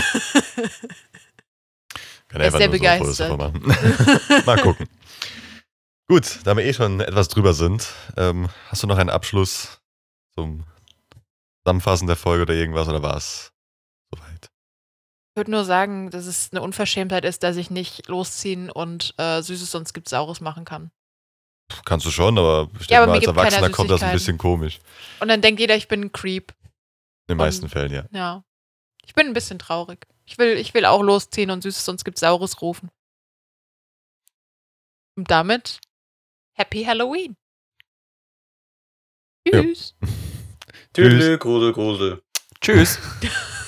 [2.29, 3.37] Kann Er ist sehr so begeistert.
[3.37, 3.63] machen.
[4.47, 4.89] Mal gucken.
[6.09, 9.81] Gut, da wir eh schon etwas drüber sind, ähm, hast du noch einen Abschluss
[10.35, 10.65] zum
[11.65, 13.53] Zusammenfassen der Folge oder irgendwas oder war es
[14.13, 14.51] soweit?
[15.31, 19.41] Ich würde nur sagen, dass es eine Unverschämtheit ist, dass ich nicht losziehen und äh,
[19.43, 20.91] Süßes und Skips Saures machen kann.
[21.87, 24.37] Kannst du schon, aber ich Ja, denke mal, als gibt Erwachsener kommt das ein bisschen
[24.37, 24.81] komisch.
[25.21, 26.53] Und dann denkt jeder, ich bin ein Creep.
[27.29, 28.05] In den meisten Und- Fällen, ja.
[28.13, 28.45] Ja.
[29.07, 30.07] Ich bin ein bisschen traurig.
[30.27, 32.91] Ich will, ich will auch losziehen und Süßes und Skips Saures rufen.
[35.17, 35.81] Und damit
[36.55, 37.37] Happy Halloween.
[39.47, 39.63] Ja.
[39.63, 39.95] Tschüss.
[40.93, 42.23] Tüdelü, Grudel, Grudel.
[42.61, 42.99] Tschüss.